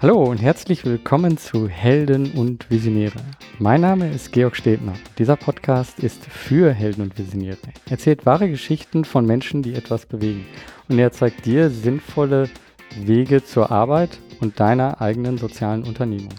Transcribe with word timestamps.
Hallo 0.00 0.22
und 0.22 0.38
herzlich 0.38 0.84
willkommen 0.84 1.38
zu 1.38 1.68
Helden 1.68 2.30
und 2.34 2.70
Visionäre. 2.70 3.18
Mein 3.58 3.80
Name 3.80 4.08
ist 4.08 4.30
Georg 4.30 4.54
Stebner. 4.54 4.92
Dieser 5.18 5.34
Podcast 5.34 5.98
ist 5.98 6.24
für 6.24 6.72
Helden 6.72 7.02
und 7.02 7.18
Visionäre. 7.18 7.58
Er 7.86 7.92
erzählt 7.92 8.24
wahre 8.24 8.48
Geschichten 8.48 9.04
von 9.04 9.26
Menschen, 9.26 9.64
die 9.64 9.74
etwas 9.74 10.06
bewegen. 10.06 10.46
Und 10.88 11.00
er 11.00 11.10
zeigt 11.10 11.46
dir 11.46 11.68
sinnvolle 11.68 12.48
Wege 12.94 13.42
zur 13.42 13.72
Arbeit 13.72 14.20
und 14.40 14.60
deiner 14.60 15.00
eigenen 15.00 15.36
sozialen 15.36 15.82
Unternehmung. 15.82 16.32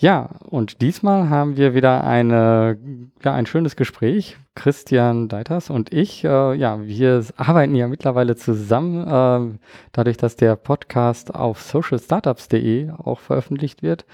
Ja, 0.00 0.30
und 0.48 0.80
diesmal 0.80 1.28
haben 1.28 1.58
wir 1.58 1.74
wieder 1.74 2.04
eine, 2.04 2.78
ja, 3.22 3.34
ein 3.34 3.44
schönes 3.44 3.76
Gespräch. 3.76 4.38
Christian 4.54 5.28
Deiters 5.28 5.68
und 5.68 5.92
ich, 5.92 6.24
äh, 6.24 6.54
ja, 6.54 6.80
wir 6.82 7.22
arbeiten 7.36 7.74
ja 7.74 7.86
mittlerweile 7.86 8.34
zusammen, 8.34 9.06
äh, 9.06 9.58
dadurch, 9.92 10.16
dass 10.16 10.36
der 10.36 10.56
Podcast 10.56 11.34
auf 11.34 11.60
socialstartups.de 11.60 12.92
auch 12.92 13.20
veröffentlicht 13.20 13.82
wird. 13.82 14.06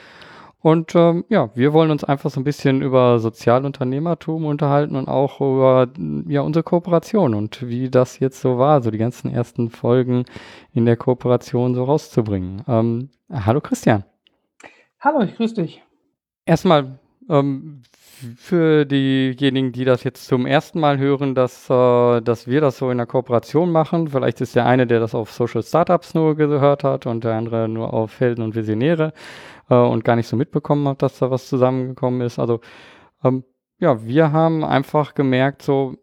Und 0.60 0.96
ähm, 0.96 1.24
ja, 1.28 1.50
wir 1.54 1.72
wollen 1.72 1.92
uns 1.92 2.02
einfach 2.02 2.30
so 2.30 2.40
ein 2.40 2.44
bisschen 2.44 2.82
über 2.82 3.20
Sozialunternehmertum 3.20 4.44
unterhalten 4.44 4.96
und 4.96 5.08
auch 5.08 5.40
über 5.40 5.86
ja, 6.26 6.40
unsere 6.40 6.64
Kooperation 6.64 7.32
und 7.32 7.64
wie 7.68 7.90
das 7.90 8.18
jetzt 8.18 8.40
so 8.40 8.58
war, 8.58 8.82
so 8.82 8.90
die 8.90 8.98
ganzen 8.98 9.30
ersten 9.30 9.70
Folgen 9.70 10.24
in 10.72 10.84
der 10.84 10.96
Kooperation 10.96 11.76
so 11.76 11.84
rauszubringen. 11.84 12.64
Ähm, 12.66 13.10
hallo 13.30 13.60
Christian. 13.60 14.02
Hallo, 15.06 15.20
ich 15.20 15.36
grüße 15.36 15.62
dich. 15.62 15.84
Erstmal 16.46 16.98
ähm, 17.28 17.82
für 18.36 18.84
diejenigen, 18.84 19.70
die 19.70 19.84
das 19.84 20.02
jetzt 20.02 20.26
zum 20.26 20.46
ersten 20.46 20.80
Mal 20.80 20.98
hören, 20.98 21.36
dass, 21.36 21.70
äh, 21.70 22.20
dass 22.22 22.48
wir 22.48 22.60
das 22.60 22.78
so 22.78 22.90
in 22.90 22.96
der 22.98 23.06
Kooperation 23.06 23.70
machen. 23.70 24.08
Vielleicht 24.08 24.40
ist 24.40 24.56
der 24.56 24.66
eine, 24.66 24.84
der 24.84 24.98
das 24.98 25.14
auf 25.14 25.30
Social 25.30 25.62
Startups 25.62 26.14
nur 26.14 26.34
gehört 26.34 26.82
hat 26.82 27.06
und 27.06 27.22
der 27.22 27.34
andere 27.34 27.68
nur 27.68 27.94
auf 27.94 28.18
Helden 28.18 28.42
und 28.42 28.56
Visionäre 28.56 29.12
äh, 29.70 29.76
und 29.76 30.02
gar 30.02 30.16
nicht 30.16 30.26
so 30.26 30.36
mitbekommen 30.36 30.88
hat, 30.88 31.02
dass 31.02 31.20
da 31.20 31.30
was 31.30 31.46
zusammengekommen 31.46 32.20
ist. 32.20 32.40
Also 32.40 32.58
ähm, 33.22 33.44
ja, 33.78 34.04
wir 34.04 34.32
haben 34.32 34.64
einfach 34.64 35.14
gemerkt, 35.14 35.62
so 35.62 35.94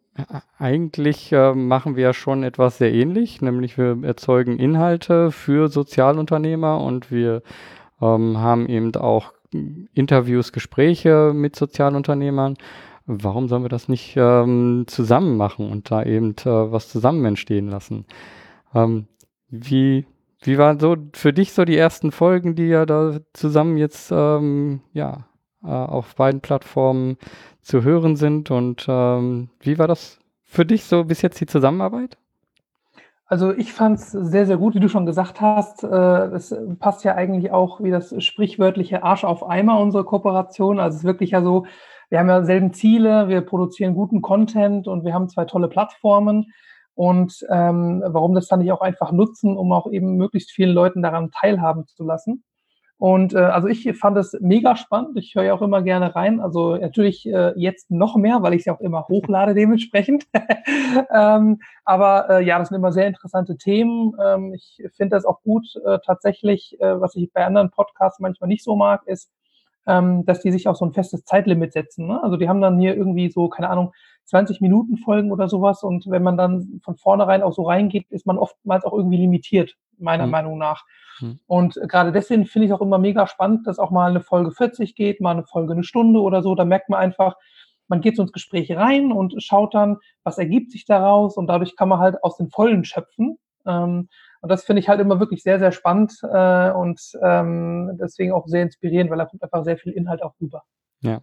eigentlich 0.57 1.33
äh, 1.33 1.53
machen 1.53 1.97
wir 1.97 2.13
schon 2.13 2.43
etwas 2.43 2.77
sehr 2.77 2.93
ähnlich, 2.93 3.41
nämlich 3.41 3.77
wir 3.77 4.01
erzeugen 4.01 4.59
Inhalte 4.59 5.31
für 5.31 5.67
Sozialunternehmer 5.67 6.79
und 6.79 7.11
wir 7.11 7.41
ähm, 8.03 8.37
haben 8.37 8.67
eben 8.67 8.93
auch 8.95 9.33
Interviews, 9.93 10.51
Gespräche 10.51 11.31
mit 11.33 11.55
Sozialunternehmern. 11.55 12.55
Warum 13.05 13.47
sollen 13.47 13.63
wir 13.63 13.69
das 13.69 13.89
nicht 13.89 14.15
ähm, 14.17 14.85
zusammen 14.87 15.37
machen 15.37 15.69
und 15.69 15.91
da 15.91 16.03
eben 16.03 16.31
äh, 16.45 16.71
was 16.71 16.89
zusammen 16.89 17.25
entstehen 17.25 17.67
lassen? 17.67 18.05
Ähm, 18.73 19.07
wie, 19.49 20.05
wie 20.41 20.57
waren 20.57 20.79
so 20.79 20.95
für 21.13 21.33
dich 21.33 21.53
so 21.53 21.65
die 21.65 21.77
ersten 21.77 22.11
Folgen, 22.11 22.55
die 22.55 22.67
ja 22.67 22.85
da 22.85 23.19
zusammen 23.33 23.77
jetzt 23.77 24.11
ähm, 24.11 24.81
ja 24.93 25.27
äh, 25.63 25.67
auf 25.67 26.15
beiden 26.15 26.41
Plattformen 26.41 27.17
zu 27.61 27.83
hören 27.83 28.15
sind? 28.15 28.51
Und 28.51 28.85
ähm, 28.87 29.49
wie 29.59 29.77
war 29.77 29.87
das 29.87 30.19
für 30.43 30.65
dich 30.65 30.85
so 30.85 31.03
bis 31.03 31.21
jetzt 31.21 31.41
die 31.41 31.45
Zusammenarbeit? 31.45 32.17
Also 33.25 33.53
ich 33.53 33.73
fand 33.73 33.99
es 33.99 34.11
sehr, 34.11 34.45
sehr 34.45 34.57
gut, 34.57 34.75
wie 34.75 34.79
du 34.79 34.89
schon 34.89 35.05
gesagt 35.05 35.41
hast. 35.41 35.83
Äh, 35.83 35.87
es 35.87 36.55
passt 36.79 37.03
ja 37.03 37.15
eigentlich 37.15 37.51
auch 37.51 37.81
wie 37.81 37.91
das 37.91 38.13
sprichwörtliche 38.23 39.03
Arsch 39.03 39.23
auf 39.23 39.47
Eimer, 39.47 39.79
unsere 39.79 40.03
Kooperation. 40.03 40.79
Also 40.79 40.95
es 40.95 41.01
ist 41.01 41.07
wirklich 41.07 41.31
ja 41.31 41.41
so, 41.41 41.65
wir 42.09 42.19
haben 42.19 42.29
ja 42.29 42.43
selben 42.43 42.73
Ziele, 42.73 43.29
wir 43.29 43.41
produzieren 43.41 43.95
guten 43.95 44.21
Content 44.21 44.87
und 44.87 45.05
wir 45.05 45.13
haben 45.13 45.29
zwei 45.29 45.45
tolle 45.45 45.69
Plattformen. 45.69 46.51
Und 46.95 47.43
ähm, 47.49 48.03
warum 48.05 48.35
das 48.35 48.47
dann 48.47 48.59
nicht 48.59 48.71
auch 48.71 48.81
einfach 48.81 49.11
nutzen, 49.11 49.57
um 49.57 49.71
auch 49.71 49.89
eben 49.89 50.15
möglichst 50.15 50.51
vielen 50.51 50.73
Leuten 50.73 51.01
daran 51.01 51.31
teilhaben 51.31 51.87
zu 51.87 52.03
lassen. 52.03 52.43
Und 53.03 53.33
äh, 53.33 53.39
also 53.39 53.67
ich 53.67 53.97
fand 53.97 54.15
es 54.15 54.31
mega 54.39 54.77
spannend. 54.77 55.17
Ich 55.17 55.35
höre 55.35 55.43
ja 55.43 55.53
auch 55.53 55.61
immer 55.61 55.81
gerne 55.81 56.15
rein. 56.15 56.39
Also 56.39 56.77
natürlich 56.77 57.25
äh, 57.27 57.51
jetzt 57.57 57.91
noch 57.91 58.15
mehr, 58.15 58.41
weil 58.43 58.53
ich 58.53 58.59
es 58.59 58.65
ja 58.65 58.73
auch 58.75 58.79
immer 58.79 59.09
hochlade 59.09 59.53
dementsprechend. 59.55 60.25
ähm, 61.13 61.59
aber 61.83 62.29
äh, 62.29 62.45
ja, 62.45 62.57
das 62.57 62.69
sind 62.69 62.77
immer 62.77 62.93
sehr 62.93 63.07
interessante 63.07 63.57
Themen. 63.57 64.13
Ähm, 64.25 64.53
ich 64.53 64.81
finde 64.95 65.17
das 65.17 65.25
auch 65.25 65.41
gut 65.41 65.67
äh, 65.85 65.99
tatsächlich, 66.05 66.79
äh, 66.79 67.01
was 67.01 67.13
ich 67.17 67.29
bei 67.33 67.45
anderen 67.45 67.71
Podcasts 67.71 68.21
manchmal 68.21 68.47
nicht 68.47 68.63
so 68.63 68.77
mag, 68.77 69.01
ist, 69.05 69.29
ähm, 69.85 70.25
dass 70.25 70.39
die 70.39 70.53
sich 70.53 70.69
auch 70.69 70.77
so 70.77 70.85
ein 70.85 70.93
festes 70.93 71.25
Zeitlimit 71.25 71.73
setzen. 71.73 72.07
Ne? 72.07 72.23
Also 72.23 72.37
die 72.37 72.47
haben 72.47 72.61
dann 72.61 72.79
hier 72.79 72.95
irgendwie 72.95 73.29
so, 73.29 73.49
keine 73.49 73.69
Ahnung, 73.69 73.91
20 74.25 74.61
Minuten 74.61 74.97
Folgen 74.97 75.31
oder 75.31 75.47
sowas. 75.47 75.83
Und 75.83 76.05
wenn 76.09 76.23
man 76.23 76.37
dann 76.37 76.79
von 76.83 76.95
vornherein 76.97 77.43
auch 77.43 77.53
so 77.53 77.63
reingeht, 77.63 78.09
ist 78.09 78.25
man 78.25 78.37
oftmals 78.37 78.85
auch 78.85 78.93
irgendwie 78.93 79.17
limitiert, 79.17 79.75
meiner 79.97 80.25
mhm. 80.25 80.31
Meinung 80.31 80.57
nach. 80.57 80.85
Mhm. 81.19 81.39
Und 81.47 81.79
gerade 81.87 82.11
deswegen 82.11 82.45
finde 82.45 82.67
ich 82.67 82.73
auch 82.73 82.81
immer 82.81 82.97
mega 82.97 83.27
spannend, 83.27 83.67
dass 83.67 83.79
auch 83.79 83.91
mal 83.91 84.09
eine 84.09 84.21
Folge 84.21 84.51
40 84.51 84.95
geht, 84.95 85.21
mal 85.21 85.31
eine 85.31 85.45
Folge 85.45 85.73
eine 85.73 85.83
Stunde 85.83 86.21
oder 86.21 86.41
so. 86.41 86.55
Da 86.55 86.65
merkt 86.65 86.89
man 86.89 86.99
einfach, 86.99 87.35
man 87.87 88.01
geht 88.01 88.15
so 88.15 88.23
ins 88.23 88.31
Gespräch 88.31 88.75
rein 88.75 89.11
und 89.11 89.35
schaut 89.43 89.73
dann, 89.73 89.97
was 90.23 90.37
ergibt 90.37 90.71
sich 90.71 90.85
daraus 90.85 91.37
und 91.37 91.47
dadurch 91.47 91.75
kann 91.75 91.89
man 91.89 91.99
halt 91.99 92.23
aus 92.23 92.37
den 92.37 92.49
Vollen 92.49 92.85
schöpfen. 92.85 93.37
Ähm, 93.65 94.09
und 94.41 94.49
das 94.49 94.63
finde 94.63 94.81
ich 94.81 94.89
halt 94.89 94.99
immer 94.99 95.19
wirklich 95.19 95.43
sehr, 95.43 95.59
sehr 95.59 95.71
spannend 95.71 96.13
äh, 96.23 96.71
und 96.71 96.99
ähm, 97.21 97.97
deswegen 98.01 98.33
auch 98.33 98.47
sehr 98.47 98.63
inspirierend, 98.63 99.09
weil 99.09 99.17
da 99.17 99.25
kommt 99.25 99.43
einfach 99.43 99.63
sehr 99.63 99.77
viel 99.77 99.93
Inhalt 99.93 100.21
auch 100.21 100.33
rüber. 100.41 100.63
Ja. 101.01 101.21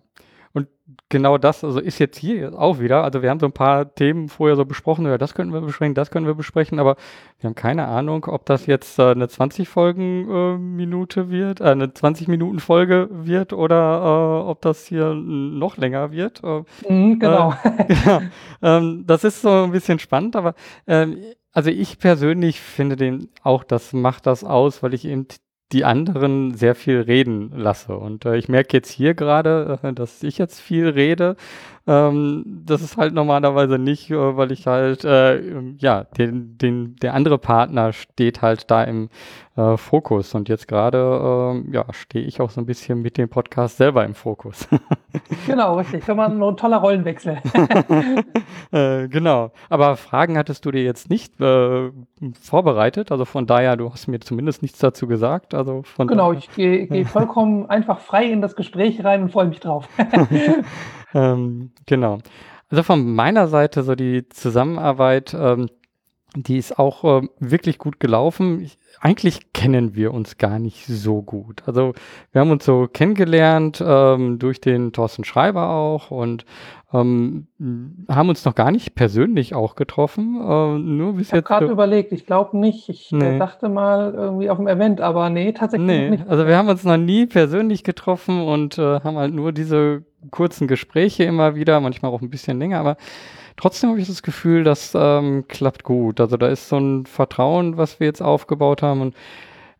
Und 0.52 0.68
genau 1.08 1.38
das, 1.38 1.62
also 1.62 1.78
ist 1.78 2.00
jetzt 2.00 2.18
hier 2.18 2.58
auch 2.58 2.80
wieder, 2.80 3.04
also 3.04 3.22
wir 3.22 3.30
haben 3.30 3.38
so 3.38 3.46
ein 3.46 3.52
paar 3.52 3.94
Themen 3.94 4.28
vorher 4.28 4.56
so 4.56 4.64
besprochen, 4.64 5.06
ja, 5.06 5.16
das 5.16 5.34
könnten 5.34 5.52
wir 5.52 5.60
besprechen, 5.60 5.94
das 5.94 6.10
können 6.10 6.26
wir 6.26 6.34
besprechen, 6.34 6.80
aber 6.80 6.96
wir 7.38 7.48
haben 7.48 7.54
keine 7.54 7.86
Ahnung, 7.86 8.24
ob 8.26 8.46
das 8.46 8.66
jetzt 8.66 8.98
äh, 8.98 9.10
eine 9.12 9.28
20 9.28 9.68
Folgen 9.68 10.28
äh, 10.28 10.58
Minute 10.58 11.30
wird, 11.30 11.60
äh, 11.60 11.64
eine 11.64 11.94
20 11.94 12.26
Minuten 12.26 12.58
Folge 12.58 13.08
wird 13.12 13.52
oder 13.52 14.42
äh, 14.44 14.48
ob 14.48 14.60
das 14.62 14.86
hier 14.86 15.14
noch 15.14 15.76
länger 15.76 16.10
wird. 16.10 16.42
Äh, 16.42 16.62
mhm, 16.88 17.20
genau. 17.20 17.54
ja, 18.06 18.22
ähm, 18.62 19.04
das 19.06 19.22
ist 19.22 19.42
so 19.42 19.50
ein 19.64 19.72
bisschen 19.72 20.00
spannend, 20.00 20.34
aber 20.34 20.54
ähm, 20.88 21.16
also 21.52 21.70
ich 21.70 21.98
persönlich 21.98 22.60
finde 22.60 22.96
den 22.96 23.28
auch, 23.42 23.62
das 23.62 23.92
macht 23.92 24.26
das 24.26 24.44
aus, 24.44 24.82
weil 24.82 24.94
ich 24.94 25.04
eben 25.04 25.26
die 25.72 25.84
anderen 25.84 26.54
sehr 26.54 26.74
viel 26.74 27.00
reden 27.00 27.52
lasse. 27.54 27.96
Und 27.96 28.24
äh, 28.24 28.36
ich 28.36 28.48
merke 28.48 28.76
jetzt 28.76 28.90
hier 28.90 29.14
gerade, 29.14 29.78
äh, 29.82 29.92
dass 29.92 30.22
ich 30.22 30.38
jetzt 30.38 30.60
viel 30.60 30.88
rede. 30.88 31.36
Ähm, 31.86 32.62
das 32.66 32.82
ist 32.82 32.96
halt 32.96 33.14
normalerweise 33.14 33.78
nicht, 33.78 34.10
äh, 34.10 34.36
weil 34.36 34.52
ich 34.52 34.66
halt, 34.66 35.04
äh, 35.04 35.40
ja, 35.78 36.04
den, 36.04 36.58
den, 36.58 36.96
der 36.96 37.14
andere 37.14 37.38
Partner 37.38 37.92
steht 37.92 38.42
halt 38.42 38.70
da 38.70 38.84
im 38.84 39.08
äh, 39.56 39.76
Fokus. 39.76 40.34
Und 40.34 40.48
jetzt 40.48 40.68
gerade, 40.68 40.98
äh, 40.98 41.74
ja, 41.74 41.84
stehe 41.92 42.24
ich 42.24 42.40
auch 42.40 42.50
so 42.50 42.60
ein 42.60 42.66
bisschen 42.66 43.02
mit 43.02 43.16
dem 43.16 43.28
Podcast 43.28 43.78
selber 43.78 44.04
im 44.04 44.14
Fokus. 44.14 44.68
genau, 45.46 45.76
richtig. 45.78 46.04
Kann 46.04 46.16
man 46.16 46.40
ein 46.40 46.56
toller 46.56 46.78
Rollenwechsel. 46.78 47.38
äh, 48.72 49.08
genau. 49.08 49.50
Aber 49.68 49.96
Fragen 49.96 50.36
hattest 50.38 50.64
du 50.64 50.70
dir 50.70 50.82
jetzt 50.82 51.10
nicht 51.10 51.40
äh, 51.40 51.90
vorbereitet. 52.40 53.10
Also 53.10 53.24
von 53.24 53.46
daher, 53.46 53.76
du 53.76 53.90
hast 53.90 54.06
mir 54.06 54.20
zumindest 54.20 54.62
nichts 54.62 54.78
dazu 54.78 55.06
gesagt. 55.06 55.54
Also 55.54 55.82
von 55.82 56.06
genau, 56.06 56.32
ich 56.32 56.50
gehe 56.54 56.86
geh 56.86 57.04
vollkommen 57.04 57.66
einfach 57.70 58.00
frei 58.00 58.24
in 58.26 58.40
das 58.40 58.54
Gespräch 58.54 59.02
rein 59.04 59.22
und 59.22 59.32
freue 59.32 59.46
mich 59.46 59.60
drauf. 59.60 59.88
Ähm, 61.14 61.72
genau. 61.86 62.18
Also 62.68 62.82
von 62.82 63.14
meiner 63.14 63.48
Seite 63.48 63.82
so 63.82 63.94
die 63.94 64.28
Zusammenarbeit, 64.28 65.34
ähm, 65.34 65.68
die 66.36 66.58
ist 66.58 66.78
auch 66.78 67.04
äh, 67.04 67.28
wirklich 67.38 67.78
gut 67.78 67.98
gelaufen. 67.98 68.62
Ich, 68.62 68.78
eigentlich 69.00 69.52
kennen 69.52 69.94
wir 69.94 70.12
uns 70.12 70.36
gar 70.36 70.58
nicht 70.58 70.86
so 70.86 71.22
gut. 71.22 71.62
Also 71.66 71.94
wir 72.32 72.40
haben 72.40 72.50
uns 72.50 72.64
so 72.64 72.88
kennengelernt 72.92 73.82
ähm, 73.84 74.38
durch 74.38 74.60
den 74.60 74.92
Thorsten 74.92 75.24
Schreiber 75.24 75.70
auch 75.70 76.10
und 76.10 76.44
ähm, 76.92 77.46
haben 78.08 78.28
uns 78.28 78.44
noch 78.44 78.54
gar 78.54 78.70
nicht 78.70 78.94
persönlich 78.94 79.54
auch 79.54 79.76
getroffen. 79.76 80.36
Äh, 80.36 80.78
nur 80.78 81.14
bis 81.14 81.28
ich 81.28 81.32
habe 81.32 81.42
gerade 81.42 81.66
überlegt, 81.66 82.12
ich 82.12 82.26
glaube 82.26 82.58
nicht. 82.58 82.88
Ich 82.88 83.12
nee. 83.12 83.38
dachte 83.38 83.68
mal 83.68 84.12
irgendwie 84.14 84.50
auf 84.50 84.58
dem 84.58 84.66
Event, 84.66 85.00
aber 85.00 85.30
nee, 85.30 85.52
tatsächlich 85.52 85.86
nee. 85.86 86.10
nicht. 86.10 86.28
Also 86.28 86.46
wir 86.46 86.56
haben 86.56 86.68
uns 86.68 86.84
noch 86.84 86.96
nie 86.96 87.26
persönlich 87.26 87.84
getroffen 87.84 88.42
und 88.42 88.76
äh, 88.78 89.00
haben 89.00 89.16
halt 89.16 89.32
nur 89.32 89.52
diese 89.52 90.04
kurzen 90.30 90.66
Gespräche 90.66 91.24
immer 91.24 91.54
wieder, 91.54 91.80
manchmal 91.80 92.10
auch 92.10 92.20
ein 92.20 92.30
bisschen 92.30 92.58
länger, 92.58 92.80
aber 92.80 92.96
trotzdem 93.56 93.90
habe 93.90 94.00
ich 94.00 94.06
das 94.06 94.22
Gefühl, 94.22 94.64
das 94.64 94.92
ähm, 94.94 95.44
klappt 95.48 95.84
gut. 95.84 96.20
Also 96.20 96.36
da 96.36 96.48
ist 96.48 96.68
so 96.68 96.78
ein 96.78 97.06
Vertrauen, 97.06 97.76
was 97.76 98.00
wir 98.00 98.06
jetzt 98.06 98.22
aufgebaut 98.22 98.79
haben. 98.82 99.00
Und 99.00 99.16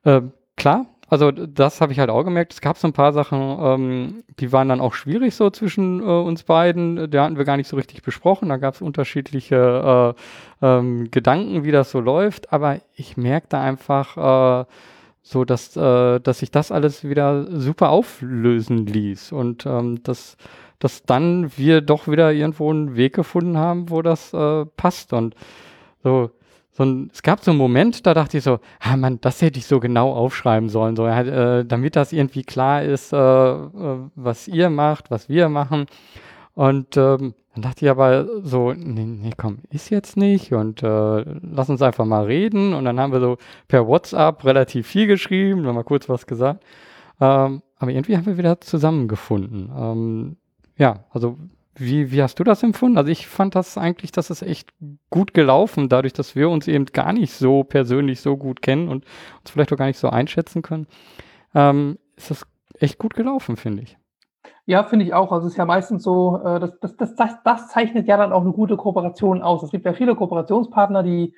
äh, 0.05 0.23
klar, 0.57 0.87
also 1.09 1.33
das 1.33 1.81
habe 1.81 1.93
ich 1.93 1.99
halt 1.99 2.09
auch 2.09 2.23
gemerkt. 2.23 2.53
Es 2.53 2.61
gab 2.61 2.79
so 2.79 2.87
ein 2.87 2.93
paar 2.93 3.13
Sachen, 3.13 3.59
ähm, 3.61 4.25
die 4.39 4.53
waren 4.53 4.69
dann 4.69 4.81
auch 4.81 4.95
schwierig 4.95 5.35
so 5.35 5.51
zwischen 5.51 6.01
äh, 6.01 6.05
uns 6.05 6.45
beiden. 6.45 7.11
Da 7.11 7.25
hatten 7.25 7.37
wir 7.37 7.45
gar 7.45 7.57
nicht 7.57 7.69
so 7.69 7.77
richtig 7.77 8.03
besprochen. 8.03 8.49
Da 8.49 8.59
gab 8.59 8.75
es 8.75 8.81
unterschiedliche 8.81 10.15
äh, 10.63 10.67
ähm, 10.67 11.11
Gedanken, 11.11 11.65
wie 11.65 11.73
das 11.73 11.91
so 11.91 12.01
läuft. 12.01 12.53
Aber 12.53 12.79
ich 12.95 13.17
merkte 13.17 13.59
einfach, 13.59 14.63
äh, 14.63 14.65
so 15.23 15.45
dass, 15.45 15.77
äh, 15.77 16.21
dass 16.21 16.39
sich 16.39 16.51
das 16.51 16.73
alles 16.73 17.05
wieder 17.05 17.47
super 17.59 17.91
auflösen 17.91 18.87
ließ 18.87 19.33
und 19.33 19.67
ähm, 19.67 20.03
dass, 20.03 20.37
dass 20.79 21.03
dann 21.03 21.51
wir 21.57 21.81
doch 21.81 22.09
wieder 22.09 22.33
irgendwo 22.33 22.71
einen 22.71 22.97
Weg 22.97 23.15
gefunden 23.15 23.59
haben, 23.59 23.91
wo 23.91 24.03
das 24.03 24.33
äh, 24.33 24.65
passt 24.77 25.13
und 25.13 25.35
so 26.03 26.31
so 26.81 26.87
ein, 26.87 27.11
es 27.13 27.23
gab 27.23 27.45
so 27.45 27.51
einen 27.51 27.59
Moment, 27.59 28.07
da 28.07 28.15
dachte 28.15 28.39
ich 28.39 28.45
so, 28.45 28.59
ah 28.81 28.97
Mann, 28.97 29.21
das 29.21 29.43
hätte 29.43 29.59
ich 29.59 29.67
so 29.67 29.81
genau 29.81 30.15
aufschreiben 30.15 30.71
sollen, 30.71 30.97
so, 30.97 31.07
äh, 31.07 31.63
damit 31.67 31.95
das 31.95 32.11
irgendwie 32.11 32.43
klar 32.43 32.83
ist, 32.83 33.13
äh, 33.13 33.17
äh, 33.19 33.99
was 34.15 34.49
ihr 34.49 34.71
macht, 34.71 35.11
was 35.11 35.29
wir 35.29 35.51
machen. 35.51 35.85
Und 36.55 36.97
ähm, 36.97 37.35
dann 37.53 37.63
dachte 37.63 37.85
ich 37.85 37.91
aber 37.91 38.27
so, 38.43 38.73
nee, 38.73 39.05
nee, 39.05 39.33
komm, 39.37 39.59
ist 39.69 39.91
jetzt 39.91 40.17
nicht 40.17 40.55
und 40.55 40.83
äh, 40.83 41.25
lass 41.43 41.69
uns 41.69 41.83
einfach 41.83 42.07
mal 42.07 42.25
reden. 42.25 42.73
Und 42.73 42.87
dann 42.87 42.99
haben 42.99 43.13
wir 43.13 43.21
so 43.21 43.37
per 43.69 43.87
WhatsApp 43.87 44.43
relativ 44.47 44.87
viel 44.87 45.07
geschrieben, 45.07 45.67
haben 45.67 45.75
mal 45.75 45.85
kurz 45.85 46.09
was 46.09 46.27
gesagt. 46.27 46.65
Ähm, 47.21 47.61
aber 47.77 47.91
irgendwie 47.91 48.17
haben 48.17 48.25
wir 48.25 48.39
wieder 48.39 48.59
zusammengefunden. 48.59 49.71
Ähm, 49.77 50.37
ja, 50.79 51.05
also 51.11 51.37
wie, 51.81 52.13
wie 52.13 52.23
hast 52.23 52.39
du 52.39 52.45
das 52.45 52.63
empfunden? 52.63 52.99
Also 52.99 53.11
ich 53.11 53.27
fand 53.27 53.55
das 53.55 53.79
eigentlich, 53.79 54.13
dass 54.13 54.31
es 54.31 54.43
echt 54.43 54.71
gut 55.09 55.35
gelaufen, 55.35 55.89
dadurch, 55.89 56.13
dass 56.13 56.37
wir 56.37 56.49
uns 56.49 56.69
eben 56.69 56.87
gar 56.87 57.13
nicht 57.13 57.33
so 57.33 57.65
persönlich 57.65 58.21
so 58.21 58.37
gut 58.37 58.63
kennen 58.63 58.89
und 58.89 59.05
uns 59.41 59.51
vielleicht 59.51 59.73
auch 59.73 59.77
gar 59.77 59.87
nicht 59.87 59.99
so 59.99 60.11
einschätzen 60.11 60.63
können. 60.63 60.87
Ähm, 61.55 61.99
ist 62.17 62.31
das 62.31 62.47
echt 62.79 62.99
gut 62.99 63.15
gelaufen, 63.15 63.57
finde 63.57 63.83
ich. 63.83 63.97
Ja, 64.67 64.85
finde 64.85 65.05
ich 65.05 65.15
auch. 65.15 65.33
Also 65.33 65.47
es 65.47 65.55
ist 65.55 65.59
ja 65.59 65.65
meistens 65.65 66.03
so, 66.03 66.41
äh, 66.45 66.61
das, 66.61 66.79
das, 66.81 66.97
das, 66.97 67.17
das, 67.17 67.43
das 67.43 67.69
zeichnet 67.69 68.07
ja 68.07 68.17
dann 68.17 68.33
auch 68.33 68.43
eine 68.43 68.53
gute 68.53 68.77
Kooperation 68.77 69.43
aus. 69.43 69.63
Es 69.63 69.71
gibt 69.71 69.85
ja 69.87 69.93
viele 69.93 70.15
Kooperationspartner, 70.15 71.03
die 71.03 71.35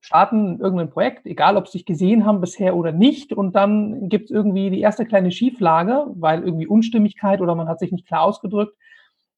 starten 0.00 0.60
irgendein 0.60 0.90
Projekt, 0.90 1.26
egal 1.26 1.56
ob 1.56 1.66
sie 1.66 1.78
sich 1.78 1.86
gesehen 1.86 2.24
haben 2.24 2.40
bisher 2.40 2.76
oder 2.76 2.92
nicht, 2.92 3.32
und 3.32 3.56
dann 3.56 4.08
gibt 4.08 4.26
es 4.26 4.30
irgendwie 4.30 4.70
die 4.70 4.80
erste 4.80 5.04
kleine 5.04 5.32
Schieflage, 5.32 6.06
weil 6.14 6.44
irgendwie 6.44 6.66
Unstimmigkeit 6.66 7.40
oder 7.40 7.54
man 7.54 7.68
hat 7.68 7.80
sich 7.80 7.90
nicht 7.90 8.06
klar 8.06 8.22
ausgedrückt. 8.22 8.76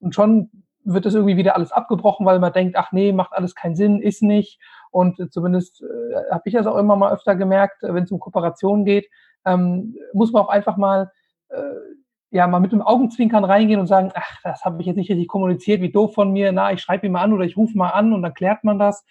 Und 0.00 0.14
schon 0.14 0.50
wird 0.84 1.06
das 1.06 1.14
irgendwie 1.14 1.36
wieder 1.36 1.56
alles 1.56 1.72
abgebrochen, 1.72 2.26
weil 2.26 2.38
man 2.38 2.52
denkt, 2.52 2.76
ach 2.76 2.92
nee, 2.92 3.12
macht 3.12 3.32
alles 3.32 3.54
keinen 3.54 3.76
Sinn, 3.76 4.00
ist 4.00 4.22
nicht. 4.22 4.58
Und 4.90 5.32
zumindest 5.32 5.82
äh, 5.82 6.32
habe 6.32 6.42
ich 6.46 6.54
das 6.54 6.66
auch 6.66 6.76
immer 6.76 6.96
mal 6.96 7.12
öfter 7.12 7.36
gemerkt, 7.36 7.82
wenn 7.82 8.04
es 8.04 8.10
um 8.10 8.18
Kooperationen 8.18 8.84
geht, 8.84 9.08
ähm, 9.46 9.94
muss 10.12 10.32
man 10.32 10.42
auch 10.42 10.48
einfach 10.48 10.76
mal 10.76 11.10
äh, 11.48 11.60
ja 12.30 12.46
mal 12.46 12.60
mit 12.60 12.72
dem 12.72 12.82
Augenzwinkern 12.82 13.44
reingehen 13.44 13.80
und 13.80 13.86
sagen, 13.86 14.10
ach, 14.14 14.38
das 14.42 14.64
habe 14.64 14.80
ich 14.80 14.86
jetzt 14.86 14.96
nicht 14.96 15.10
richtig 15.10 15.28
kommuniziert, 15.28 15.80
wie 15.80 15.92
doof 15.92 16.14
von 16.14 16.32
mir, 16.32 16.52
na, 16.52 16.72
ich 16.72 16.80
schreibe 16.80 17.06
ihn 17.06 17.12
mal 17.12 17.22
an 17.22 17.32
oder 17.32 17.44
ich 17.44 17.56
rufe 17.56 17.76
mal 17.76 17.90
an 17.90 18.12
und 18.12 18.22
dann 18.22 18.34
klärt 18.34 18.64
man 18.64 18.78
das. 18.78 19.04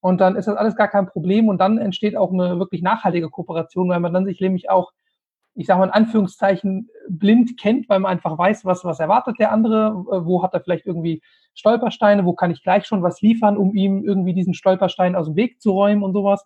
Und 0.00 0.20
dann 0.20 0.34
ist 0.34 0.48
das 0.48 0.56
alles 0.56 0.74
gar 0.74 0.88
kein 0.88 1.06
Problem 1.06 1.48
und 1.48 1.58
dann 1.58 1.78
entsteht 1.78 2.16
auch 2.16 2.32
eine 2.32 2.58
wirklich 2.58 2.82
nachhaltige 2.82 3.30
Kooperation, 3.30 3.88
weil 3.88 4.00
man 4.00 4.12
dann 4.12 4.24
sich 4.24 4.40
nämlich 4.40 4.68
auch, 4.68 4.92
ich 5.54 5.66
sage 5.66 5.80
mal 5.80 5.86
in 5.86 5.92
Anführungszeichen, 5.92 6.88
blind 7.08 7.58
kennt, 7.58 7.88
weil 7.88 8.00
man 8.00 8.12
einfach 8.12 8.36
weiß, 8.38 8.64
was, 8.64 8.84
was 8.84 9.00
erwartet 9.00 9.38
der 9.38 9.52
andere, 9.52 10.04
äh, 10.10 10.24
wo 10.24 10.42
hat 10.42 10.54
er 10.54 10.60
vielleicht 10.60 10.86
irgendwie 10.86 11.22
Stolpersteine, 11.54 12.24
wo 12.24 12.32
kann 12.32 12.50
ich 12.50 12.62
gleich 12.62 12.86
schon 12.86 13.02
was 13.02 13.20
liefern, 13.20 13.56
um 13.56 13.74
ihm 13.74 14.04
irgendwie 14.04 14.34
diesen 14.34 14.54
Stolperstein 14.54 15.14
aus 15.14 15.26
dem 15.26 15.36
Weg 15.36 15.60
zu 15.60 15.72
räumen 15.72 16.02
und 16.02 16.14
sowas. 16.14 16.44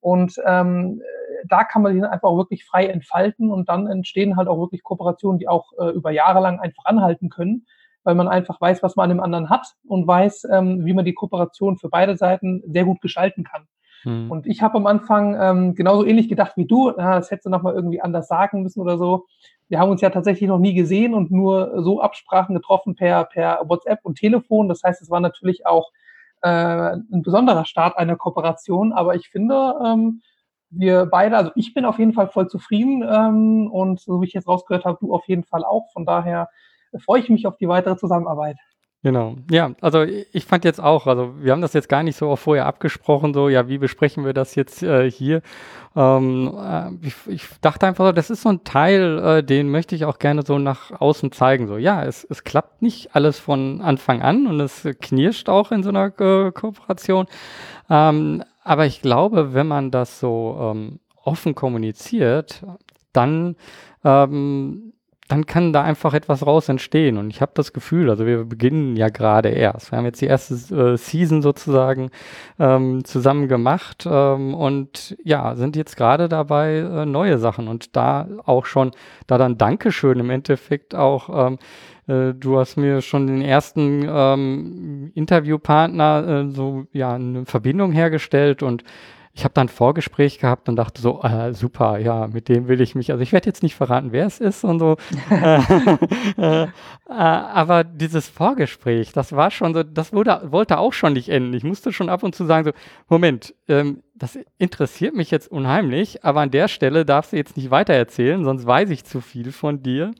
Und 0.00 0.36
ähm, 0.46 1.02
da 1.48 1.64
kann 1.64 1.82
man 1.82 1.98
dann 2.00 2.10
einfach 2.10 2.28
auch 2.28 2.38
wirklich 2.38 2.64
frei 2.64 2.86
entfalten 2.86 3.50
und 3.50 3.68
dann 3.68 3.86
entstehen 3.86 4.36
halt 4.36 4.48
auch 4.48 4.58
wirklich 4.58 4.82
Kooperationen, 4.82 5.38
die 5.38 5.48
auch 5.48 5.72
äh, 5.78 5.90
über 5.90 6.10
Jahre 6.10 6.40
lang 6.40 6.60
einfach 6.60 6.84
anhalten 6.84 7.28
können 7.28 7.66
weil 8.06 8.14
man 8.14 8.28
einfach 8.28 8.60
weiß, 8.60 8.84
was 8.84 8.94
man 8.94 9.10
an 9.10 9.16
dem 9.16 9.20
anderen 9.20 9.50
hat 9.50 9.66
und 9.84 10.06
weiß, 10.06 10.46
ähm, 10.52 10.86
wie 10.86 10.94
man 10.94 11.04
die 11.04 11.12
Kooperation 11.12 11.76
für 11.76 11.88
beide 11.88 12.16
Seiten 12.16 12.62
sehr 12.64 12.84
gut 12.84 13.00
gestalten 13.00 13.42
kann. 13.42 13.66
Mhm. 14.06 14.30
Und 14.30 14.46
ich 14.46 14.62
habe 14.62 14.76
am 14.76 14.86
Anfang 14.86 15.36
ähm, 15.38 15.74
genauso 15.74 16.06
ähnlich 16.06 16.28
gedacht 16.28 16.52
wie 16.56 16.66
du, 16.66 16.90
ja, 16.90 17.16
das 17.16 17.30
hättest 17.30 17.46
du 17.46 17.50
nochmal 17.50 17.74
irgendwie 17.74 18.00
anders 18.00 18.28
sagen 18.28 18.62
müssen 18.62 18.80
oder 18.80 18.98
so. 18.98 19.26
Wir 19.68 19.80
haben 19.80 19.90
uns 19.90 20.00
ja 20.00 20.10
tatsächlich 20.10 20.48
noch 20.48 20.60
nie 20.60 20.74
gesehen 20.74 21.12
und 21.12 21.32
nur 21.32 21.82
so 21.82 22.00
Absprachen 22.00 22.54
getroffen 22.54 22.94
per, 22.94 23.24
per 23.24 23.62
WhatsApp 23.66 23.98
und 24.04 24.16
Telefon. 24.16 24.68
Das 24.68 24.82
heißt, 24.84 25.02
es 25.02 25.10
war 25.10 25.18
natürlich 25.18 25.66
auch 25.66 25.90
äh, 26.42 26.48
ein 26.48 27.22
besonderer 27.22 27.64
Start 27.64 27.98
einer 27.98 28.14
Kooperation, 28.14 28.92
aber 28.92 29.16
ich 29.16 29.28
finde, 29.28 29.74
ähm, 29.84 30.22
wir 30.70 31.06
beide, 31.06 31.36
also 31.36 31.50
ich 31.56 31.74
bin 31.74 31.84
auf 31.84 31.98
jeden 31.98 32.12
Fall 32.12 32.28
voll 32.28 32.48
zufrieden 32.48 33.02
ähm, 33.02 33.68
und 33.70 34.00
so 34.00 34.20
wie 34.20 34.26
ich 34.26 34.34
jetzt 34.34 34.46
rausgehört 34.46 34.84
habe, 34.84 34.98
du 35.00 35.12
auf 35.12 35.26
jeden 35.26 35.44
Fall 35.44 35.64
auch. 35.64 35.90
Von 35.92 36.06
daher 36.06 36.48
freue 37.04 37.20
ich 37.20 37.28
mich 37.28 37.46
auf 37.46 37.56
die 37.56 37.68
weitere 37.68 37.96
Zusammenarbeit. 37.96 38.56
Genau. 39.02 39.36
Ja, 39.50 39.72
also 39.80 40.02
ich 40.02 40.46
fand 40.46 40.64
jetzt 40.64 40.80
auch, 40.80 41.06
also 41.06 41.34
wir 41.38 41.52
haben 41.52 41.60
das 41.60 41.74
jetzt 41.74 41.88
gar 41.88 42.02
nicht 42.02 42.16
so 42.16 42.30
auch 42.30 42.38
vorher 42.38 42.66
abgesprochen, 42.66 43.34
so, 43.34 43.48
ja, 43.48 43.68
wie 43.68 43.78
besprechen 43.78 44.24
wir 44.24 44.32
das 44.32 44.56
jetzt 44.56 44.82
äh, 44.82 45.08
hier? 45.08 45.42
Ähm, 45.94 46.52
äh, 46.58 47.06
ich, 47.06 47.14
ich, 47.26 47.42
dachte 47.60 47.86
einfach 47.86 48.06
so, 48.06 48.12
das 48.12 48.30
ist 48.30 48.42
so 48.42 48.48
ein 48.48 48.64
Teil, 48.64 49.18
äh, 49.18 49.44
den 49.44 49.70
möchte 49.70 49.94
ich 49.94 50.04
auch 50.06 50.18
gerne 50.18 50.42
so 50.42 50.58
nach 50.58 50.90
außen 50.90 51.30
zeigen. 51.30 51.68
So, 51.68 51.76
ja, 51.76 52.04
es, 52.04 52.26
es 52.28 52.42
klappt 52.42 52.82
nicht 52.82 53.14
alles 53.14 53.38
von 53.38 53.80
Anfang 53.80 54.22
an 54.22 54.46
und 54.46 54.60
es 54.60 54.86
knirscht 55.00 55.48
auch 55.48 55.70
in 55.70 55.82
so 55.82 55.90
einer 55.90 56.06
äh, 56.20 56.50
Kooperation. 56.50 57.26
Ähm, 57.88 58.42
aber 58.64 58.86
ich 58.86 59.02
glaube, 59.02 59.54
wenn 59.54 59.68
man 59.68 59.92
das 59.92 60.18
so 60.18 60.58
ähm, 60.60 60.98
offen 61.22 61.54
kommuniziert, 61.54 62.64
dann 63.12 63.56
ähm, 64.04 64.92
dann 65.28 65.46
kann 65.46 65.72
da 65.72 65.82
einfach 65.82 66.14
etwas 66.14 66.46
raus 66.46 66.68
entstehen. 66.68 67.18
Und 67.18 67.30
ich 67.30 67.40
habe 67.40 67.52
das 67.54 67.72
Gefühl, 67.72 68.10
also 68.10 68.26
wir 68.26 68.44
beginnen 68.44 68.96
ja 68.96 69.08
gerade 69.08 69.48
erst. 69.48 69.90
Wir 69.90 69.98
haben 69.98 70.04
jetzt 70.04 70.20
die 70.20 70.26
erste 70.26 70.54
äh, 70.74 70.96
Season 70.96 71.42
sozusagen 71.42 72.10
ähm, 72.58 73.04
zusammen 73.04 73.48
gemacht 73.48 74.06
ähm, 74.08 74.54
und 74.54 75.16
ja, 75.24 75.56
sind 75.56 75.76
jetzt 75.76 75.96
gerade 75.96 76.28
dabei, 76.28 76.76
äh, 76.76 77.06
neue 77.06 77.38
Sachen. 77.38 77.68
Und 77.68 77.96
da 77.96 78.28
auch 78.44 78.66
schon, 78.66 78.92
da 79.26 79.38
dann 79.38 79.58
Dankeschön 79.58 80.20
im 80.20 80.30
Endeffekt 80.30 80.94
auch. 80.94 81.48
Ähm, 81.48 81.58
äh, 82.06 82.34
du 82.34 82.58
hast 82.58 82.76
mir 82.76 83.02
schon 83.02 83.26
den 83.26 83.42
ersten 83.42 84.06
ähm, 84.08 85.10
Interviewpartner 85.14 86.46
äh, 86.46 86.50
so 86.50 86.86
ja 86.92 87.14
eine 87.14 87.44
Verbindung 87.46 87.92
hergestellt 87.92 88.62
und 88.62 88.84
ich 89.36 89.44
habe 89.44 89.52
dann 89.52 89.66
ein 89.66 89.68
Vorgespräch 89.68 90.38
gehabt 90.38 90.66
und 90.70 90.76
dachte 90.76 91.02
so, 91.02 91.22
äh, 91.22 91.52
super, 91.52 91.98
ja, 91.98 92.26
mit 92.26 92.48
dem 92.48 92.68
will 92.68 92.80
ich 92.80 92.94
mich, 92.94 93.12
also 93.12 93.22
ich 93.22 93.32
werde 93.32 93.46
jetzt 93.46 93.62
nicht 93.62 93.74
verraten, 93.74 94.10
wer 94.10 94.24
es 94.24 94.40
ist 94.40 94.64
und 94.64 94.78
so. 94.78 94.96
Äh, 95.36 95.60
äh, 96.38 96.62
äh, 96.64 96.68
aber 97.08 97.84
dieses 97.84 98.28
Vorgespräch, 98.28 99.12
das 99.12 99.32
war 99.32 99.50
schon 99.50 99.74
so, 99.74 99.82
das 99.82 100.12
wurde, 100.12 100.40
wollte 100.50 100.78
auch 100.78 100.92
schon 100.92 101.12
nicht 101.12 101.28
enden. 101.28 101.52
Ich 101.52 101.64
musste 101.64 101.92
schon 101.92 102.08
ab 102.08 102.22
und 102.22 102.34
zu 102.34 102.46
sagen, 102.46 102.64
so, 102.64 102.72
Moment, 103.08 103.54
ähm, 103.68 104.02
das 104.14 104.38
interessiert 104.58 105.14
mich 105.14 105.30
jetzt 105.30 105.50
unheimlich, 105.50 106.24
aber 106.24 106.40
an 106.40 106.50
der 106.50 106.68
Stelle 106.68 107.04
darfst 107.04 107.32
du 107.32 107.36
jetzt 107.36 107.56
nicht 107.56 107.70
weitererzählen, 107.70 108.42
sonst 108.44 108.66
weiß 108.66 108.88
ich 108.90 109.04
zu 109.04 109.20
viel 109.20 109.52
von 109.52 109.82
dir 109.82 110.12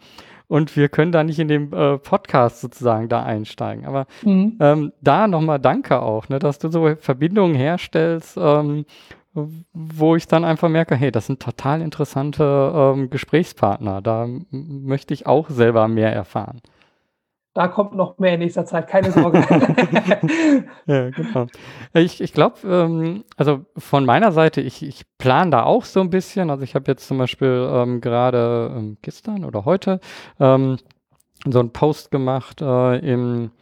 und 0.49 0.77
wir 0.77 0.89
können 0.89 1.13
da 1.13 1.25
nicht 1.25 1.39
in 1.39 1.49
den 1.49 1.73
äh, 1.73 1.99
Podcast 1.99 2.61
sozusagen 2.61 3.09
da 3.09 3.23
einsteigen. 3.23 3.85
Aber 3.85 4.07
mhm. 4.23 4.57
ähm, 4.61 4.93
da 5.01 5.27
nochmal 5.27 5.59
danke 5.59 6.01
auch, 6.01 6.29
ne, 6.29 6.39
dass 6.39 6.59
du 6.59 6.71
so 6.71 6.95
Verbindungen 6.97 7.57
herstellst, 7.57 8.37
ähm, 8.37 8.85
wo 9.73 10.17
ich 10.17 10.27
dann 10.27 10.45
einfach 10.45 10.69
merke, 10.69 10.95
hey, 10.95 11.13
das 11.13 11.27
sind 11.27 11.41
total 11.43 11.83
interessante 11.83 12.73
ähm, 12.75 13.11
Gesprächspartner. 13.11 14.01
Da 14.01 14.27
möchte 14.51 15.13
ich 15.13 15.27
auch 15.27 15.51
selber 15.51 15.89
mehr 15.89 16.13
erfahren. 16.13 16.63
Da 17.57 17.69
kommt 17.69 17.95
noch 17.95 18.19
mehr 18.19 18.35
in 18.35 18.41
nächster 18.41 18.67
Zeit, 18.67 18.87
keine 18.87 19.11
Sorge. 19.11 19.39
ja, 20.87 21.09
genau. 21.09 21.47
Ich, 21.95 22.21
ich 22.21 22.35
glaube, 22.35 22.57
ähm, 22.69 23.25
also 23.39 23.65
von 23.79 24.05
meiner 24.05 24.31
Seite, 24.31 24.61
ich, 24.61 24.83
ich 24.83 25.07
plane 25.17 25.53
da 25.53 25.63
auch 25.63 25.87
so 25.87 26.01
ein 26.01 26.11
bisschen. 26.11 26.51
Also 26.51 26.65
ich 26.65 26.75
habe 26.75 26.93
jetzt 26.93 27.09
zum 27.09 27.17
Beispiel 27.17 27.67
ähm, 27.73 28.03
gerade 28.03 28.75
ähm, 28.77 28.99
gestern 29.01 29.43
oder 29.47 29.65
heute 29.65 30.01
ähm, 30.39 30.77
so 31.47 31.61
einen 31.61 31.73
Post 31.73 32.11
gemacht 32.11 32.61
äh, 32.61 32.99
im 32.99 33.53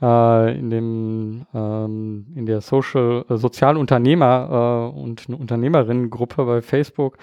äh, 0.00 0.58
in 0.58 0.70
dem 0.70 1.46
ähm, 1.54 2.26
in 2.34 2.46
der 2.46 2.60
Social 2.60 3.24
äh, 3.28 3.36
Sozialunternehmer 3.36 4.92
äh, 4.94 4.98
und 4.98 5.28
Unternehmerinnengruppe 5.28 6.44
bei 6.44 6.62
Facebook 6.62 7.18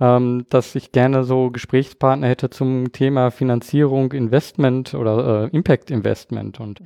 ähm, 0.00 0.46
dass 0.50 0.74
ich 0.74 0.92
gerne 0.92 1.24
so 1.24 1.50
Gesprächspartner 1.50 2.28
hätte 2.28 2.50
zum 2.50 2.92
Thema 2.92 3.30
Finanzierung, 3.30 4.12
Investment 4.12 4.94
oder 4.94 5.44
äh, 5.44 5.56
Impact 5.56 5.90
Investment. 5.90 6.60
Und 6.60 6.82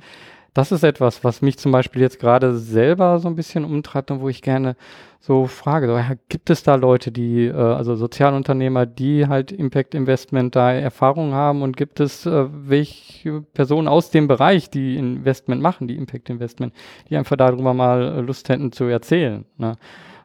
das 0.53 0.73
ist 0.73 0.83
etwas, 0.83 1.23
was 1.23 1.41
mich 1.41 1.57
zum 1.57 1.71
Beispiel 1.71 2.01
jetzt 2.01 2.19
gerade 2.19 2.57
selber 2.57 3.19
so 3.19 3.29
ein 3.29 3.35
bisschen 3.35 3.63
umtreibt 3.63 4.11
und 4.11 4.19
wo 4.19 4.27
ich 4.27 4.41
gerne 4.41 4.75
so 5.19 5.45
frage, 5.45 5.87
so, 5.87 5.93
ja, 5.93 6.11
gibt 6.29 6.49
es 6.49 6.63
da 6.63 6.75
Leute, 6.75 7.11
die, 7.11 7.45
äh, 7.45 7.53
also 7.53 7.95
Sozialunternehmer, 7.95 8.85
die 8.85 9.27
halt 9.27 9.51
Impact 9.51 9.95
Investment 9.95 10.55
da 10.55 10.73
Erfahrung 10.73 11.33
haben 11.33 11.61
und 11.61 11.77
gibt 11.77 11.99
es 11.99 12.25
äh, 12.25 12.47
welche 12.51 13.41
Personen 13.53 13.87
aus 13.87 14.09
dem 14.09 14.27
Bereich, 14.27 14.69
die 14.69 14.97
Investment 14.97 15.61
machen, 15.61 15.87
die 15.87 15.95
Impact 15.95 16.29
Investment, 16.29 16.73
die 17.09 17.15
einfach 17.15 17.37
darüber 17.37 17.73
mal 17.73 18.19
Lust 18.25 18.49
hätten 18.49 18.71
zu 18.71 18.85
erzählen, 18.85 19.45
ne? 19.57 19.77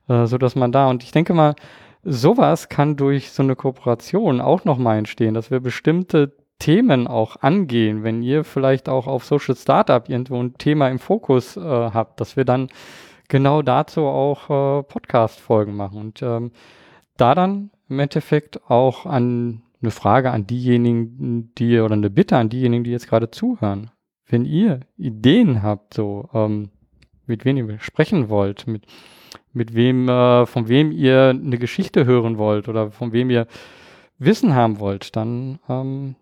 äh, 0.09 0.27
so 0.27 0.39
dass 0.39 0.57
man 0.57 0.73
da 0.73 0.89
und 0.89 1.05
ich 1.05 1.13
denke 1.13 1.35
mal, 1.35 1.55
sowas 2.03 2.69
kann 2.69 2.97
durch 2.97 3.31
so 3.31 3.43
eine 3.43 3.55
Kooperation 3.55 4.41
auch 4.41 4.65
nochmal 4.65 4.99
entstehen, 4.99 5.35
dass 5.35 5.51
wir 5.51 5.61
bestimmte 5.61 6.33
Themen 6.59 7.07
auch 7.07 7.37
angehen, 7.43 8.03
wenn 8.03 8.23
ihr 8.23 8.45
vielleicht 8.45 8.89
auch 8.89 9.07
auf 9.07 9.25
Social 9.25 9.57
Startup 9.57 10.09
irgendwo 10.09 10.43
ein 10.43 10.55
Thema 10.59 10.89
im 10.89 10.99
Fokus 10.99 11.57
äh, 11.57 11.61
habt, 11.61 12.21
dass 12.21 12.37
wir 12.37 12.45
dann 12.45 12.69
genau 13.29 13.63
dazu 13.63 14.03
auch 14.03 14.51
äh, 14.51 14.83
Podcast-Folgen 14.83 15.75
machen 15.75 16.01
und 16.01 16.23
ähm, 16.23 16.53
da 17.17 17.35
dann 17.35 17.71
im 17.89 17.99
Endeffekt 17.99 18.71
auch 18.71 19.07
an 19.07 19.63
eine 19.83 19.91
Frage 19.91 20.31
an 20.31 20.47
diejenigen, 20.47 21.53
die 21.57 21.79
oder 21.79 21.95
eine 21.95 22.11
Bitte 22.11 22.37
an 22.37 22.49
diejenigen, 22.49 22.85
die 22.85 22.91
jetzt 22.91 23.09
gerade 23.09 23.31
zuhören. 23.31 23.91
Wenn 24.27 24.45
ihr 24.45 24.81
Ideen 24.97 25.63
habt, 25.63 25.95
so 25.95 26.29
ähm, 26.33 26.71
mit 27.27 27.45
wem 27.45 27.57
ihr 27.57 27.79
sprechen 27.81 28.29
wollt, 28.29 28.67
mit 28.67 28.87
mit 29.57 29.75
wem, 29.75 30.09
äh, 30.09 30.45
von 30.47 30.69
wem 30.69 30.93
ihr 30.93 31.31
eine 31.31 31.59
Geschichte 31.59 32.05
hören 32.05 32.37
wollt 32.37 32.69
oder 32.69 32.91
von 32.91 33.13
wem 33.13 33.31
ihr 33.31 33.47
Wissen 34.19 34.55
haben 34.55 34.79
wollt, 34.79 35.17
dann, 35.17 35.59
ähm, 35.69 36.15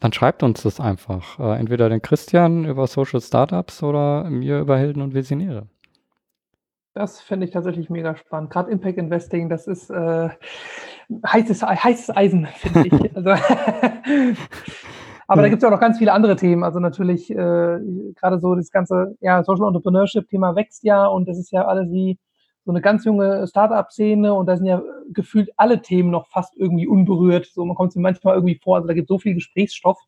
dann 0.00 0.12
schreibt 0.12 0.42
uns 0.42 0.62
das 0.62 0.80
einfach. 0.80 1.38
Äh, 1.38 1.58
entweder 1.58 1.88
den 1.88 2.02
Christian 2.02 2.64
über 2.64 2.86
Social 2.86 3.20
Startups 3.20 3.82
oder 3.82 4.24
mir 4.30 4.60
über 4.60 4.78
Helden 4.78 5.02
und 5.02 5.14
Visionäre. 5.14 5.68
Das 6.94 7.20
finde 7.20 7.46
ich 7.46 7.52
tatsächlich 7.52 7.88
mega 7.88 8.16
spannend. 8.16 8.50
Gerade 8.50 8.70
Impact 8.70 8.98
Investing, 8.98 9.48
das 9.48 9.68
ist 9.68 9.90
äh, 9.90 10.30
heißes, 11.24 11.62
heißes 11.62 12.16
Eisen, 12.16 12.46
finde 12.46 12.88
ich. 12.88 13.10
Also, 13.14 13.30
aber 15.28 15.42
da 15.42 15.48
gibt 15.48 15.58
es 15.58 15.62
ja 15.62 15.68
auch 15.68 15.72
noch 15.72 15.80
ganz 15.80 15.98
viele 15.98 16.12
andere 16.12 16.34
Themen. 16.34 16.64
Also 16.64 16.80
natürlich 16.80 17.30
äh, 17.30 17.34
gerade 17.34 18.40
so 18.40 18.54
das 18.56 18.70
ganze 18.70 19.16
ja, 19.20 19.44
Social 19.44 19.68
Entrepreneurship-Thema 19.68 20.56
wächst 20.56 20.82
ja 20.82 21.06
und 21.06 21.28
das 21.28 21.38
ist 21.38 21.52
ja 21.52 21.66
alles 21.66 21.90
wie 21.92 22.18
so 22.64 22.72
eine 22.72 22.80
ganz 22.80 23.04
junge 23.04 23.46
Startup-Szene 23.46 24.34
und 24.34 24.46
da 24.46 24.56
sind 24.56 24.66
ja 24.66 24.82
gefühlt 25.12 25.50
alle 25.56 25.82
Themen 25.82 26.10
noch 26.10 26.28
fast 26.28 26.56
irgendwie 26.56 26.86
unberührt. 26.86 27.46
So, 27.46 27.64
man 27.64 27.76
kommt 27.76 27.92
sich 27.92 28.02
manchmal 28.02 28.34
irgendwie 28.34 28.60
vor, 28.62 28.76
also 28.76 28.88
da 28.88 28.94
gibt 28.94 29.06
es 29.06 29.14
so 29.14 29.18
viel 29.18 29.34
Gesprächsstoff, 29.34 29.98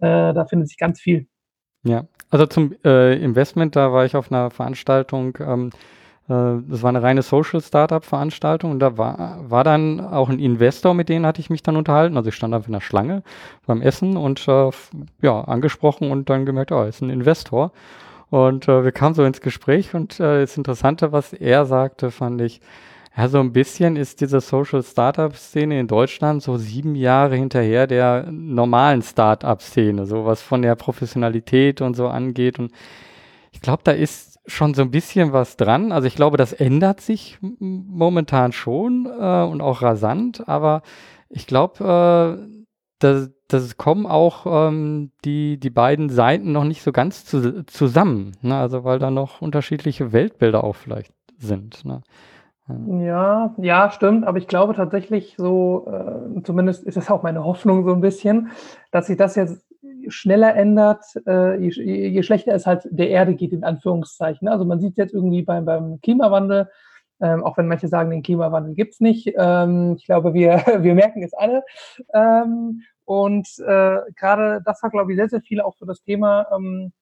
äh, 0.00 0.32
da 0.32 0.44
findet 0.44 0.68
sich 0.68 0.78
ganz 0.78 1.00
viel. 1.00 1.26
Ja, 1.82 2.04
also 2.30 2.46
zum 2.46 2.74
äh, 2.84 3.14
Investment, 3.22 3.76
da 3.76 3.92
war 3.92 4.04
ich 4.04 4.16
auf 4.16 4.32
einer 4.32 4.50
Veranstaltung, 4.50 5.36
ähm, 5.40 5.70
äh, 6.28 6.62
das 6.68 6.82
war 6.82 6.88
eine 6.88 7.02
reine 7.02 7.22
Social 7.22 7.60
Startup 7.60 8.04
Veranstaltung 8.04 8.70
und 8.70 8.78
da 8.78 8.96
war, 8.96 9.50
war 9.50 9.64
dann 9.64 10.00
auch 10.00 10.30
ein 10.30 10.38
Investor, 10.38 10.94
mit 10.94 11.08
dem 11.08 11.26
hatte 11.26 11.40
ich 11.40 11.50
mich 11.50 11.62
dann 11.62 11.76
unterhalten. 11.76 12.16
Also 12.16 12.28
ich 12.28 12.34
stand 12.34 12.54
einfach 12.54 12.68
in 12.68 12.72
der 12.72 12.80
Schlange 12.80 13.22
beim 13.66 13.82
Essen 13.82 14.16
und 14.16 14.46
äh, 14.48 14.70
ja, 15.20 15.40
angesprochen 15.42 16.10
und 16.10 16.30
dann 16.30 16.46
gemerkt, 16.46 16.72
oh, 16.72 16.76
er 16.76 16.88
ist 16.88 17.02
ein 17.02 17.10
Investor. 17.10 17.72
Und 18.34 18.66
äh, 18.66 18.82
wir 18.82 18.90
kamen 18.90 19.14
so 19.14 19.22
ins 19.22 19.40
Gespräch 19.40 19.94
und 19.94 20.18
äh, 20.18 20.40
das 20.40 20.56
Interessante, 20.56 21.12
was 21.12 21.32
er 21.32 21.66
sagte, 21.66 22.10
fand 22.10 22.40
ich, 22.40 22.60
ja, 23.16 23.28
so 23.28 23.38
ein 23.38 23.52
bisschen 23.52 23.94
ist 23.94 24.20
diese 24.20 24.40
Social 24.40 24.82
Startup 24.82 25.32
Szene 25.36 25.78
in 25.78 25.86
Deutschland 25.86 26.42
so 26.42 26.56
sieben 26.56 26.96
Jahre 26.96 27.36
hinterher 27.36 27.86
der 27.86 28.26
normalen 28.32 29.02
Startup 29.02 29.62
Szene, 29.62 30.06
so 30.06 30.24
was 30.26 30.42
von 30.42 30.62
der 30.62 30.74
Professionalität 30.74 31.80
und 31.80 31.94
so 31.94 32.08
angeht. 32.08 32.58
Und 32.58 32.72
ich 33.52 33.60
glaube, 33.60 33.82
da 33.84 33.92
ist 33.92 34.40
schon 34.46 34.74
so 34.74 34.82
ein 34.82 34.90
bisschen 34.90 35.32
was 35.32 35.56
dran. 35.56 35.92
Also 35.92 36.08
ich 36.08 36.16
glaube, 36.16 36.36
das 36.36 36.52
ändert 36.52 37.00
sich 37.00 37.38
momentan 37.40 38.50
schon 38.50 39.06
äh, 39.06 39.44
und 39.44 39.60
auch 39.60 39.80
rasant, 39.80 40.48
aber 40.48 40.82
ich 41.28 41.46
glaube, 41.46 42.40
äh, 42.40 42.63
das, 43.04 43.30
das 43.48 43.76
kommen 43.76 44.06
auch 44.06 44.68
ähm, 44.68 45.12
die, 45.24 45.58
die 45.58 45.70
beiden 45.70 46.08
Seiten 46.08 46.52
noch 46.52 46.64
nicht 46.64 46.82
so 46.82 46.90
ganz 46.90 47.24
zu, 47.26 47.64
zusammen. 47.66 48.32
Ne? 48.40 48.56
Also 48.56 48.84
weil 48.84 48.98
da 48.98 49.10
noch 49.10 49.42
unterschiedliche 49.42 50.12
Weltbilder 50.12 50.64
auch 50.64 50.74
vielleicht 50.74 51.12
sind. 51.38 51.84
Ne? 51.84 52.00
Ja, 53.02 53.54
ja, 53.58 53.90
stimmt. 53.90 54.26
Aber 54.26 54.38
ich 54.38 54.48
glaube 54.48 54.74
tatsächlich 54.74 55.34
so, 55.36 55.86
äh, 55.86 56.42
zumindest 56.44 56.84
ist 56.84 56.96
es 56.96 57.10
auch 57.10 57.22
meine 57.22 57.44
Hoffnung 57.44 57.84
so 57.84 57.92
ein 57.92 58.00
bisschen, 58.00 58.50
dass 58.90 59.08
sich 59.08 59.18
das 59.18 59.36
jetzt 59.36 59.62
schneller 60.08 60.54
ändert, 60.56 61.04
äh, 61.26 61.58
je, 61.58 62.08
je, 62.08 62.22
schlechter 62.22 62.54
es 62.54 62.66
halt 62.66 62.88
der 62.90 63.10
Erde 63.10 63.34
geht, 63.34 63.52
in 63.52 63.64
Anführungszeichen. 63.64 64.48
Also 64.48 64.64
man 64.64 64.80
sieht 64.80 64.96
jetzt 64.96 65.12
irgendwie 65.12 65.42
beim, 65.42 65.66
beim 65.66 66.00
Klimawandel, 66.00 66.70
ähm, 67.20 67.44
auch 67.44 67.58
wenn 67.58 67.68
manche 67.68 67.88
sagen, 67.88 68.10
den 68.10 68.22
Klimawandel 68.22 68.74
gibt's 68.74 69.00
nicht. 69.00 69.32
Ähm, 69.36 69.94
ich 69.98 70.06
glaube, 70.06 70.32
wir, 70.32 70.56
wir 70.80 70.94
merken 70.94 71.22
es 71.22 71.34
alle. 71.34 71.64
Ähm, 72.14 72.82
und 73.04 73.48
äh, 73.58 73.98
gerade 74.16 74.62
das 74.64 74.82
hat, 74.82 74.92
glaube 74.92 75.12
ich, 75.12 75.18
sehr, 75.18 75.28
sehr 75.28 75.42
viel 75.42 75.60
auch 75.60 75.76
für 75.76 75.86
das 75.86 76.02
Thema, 76.02 76.46
ähm, 76.54 76.92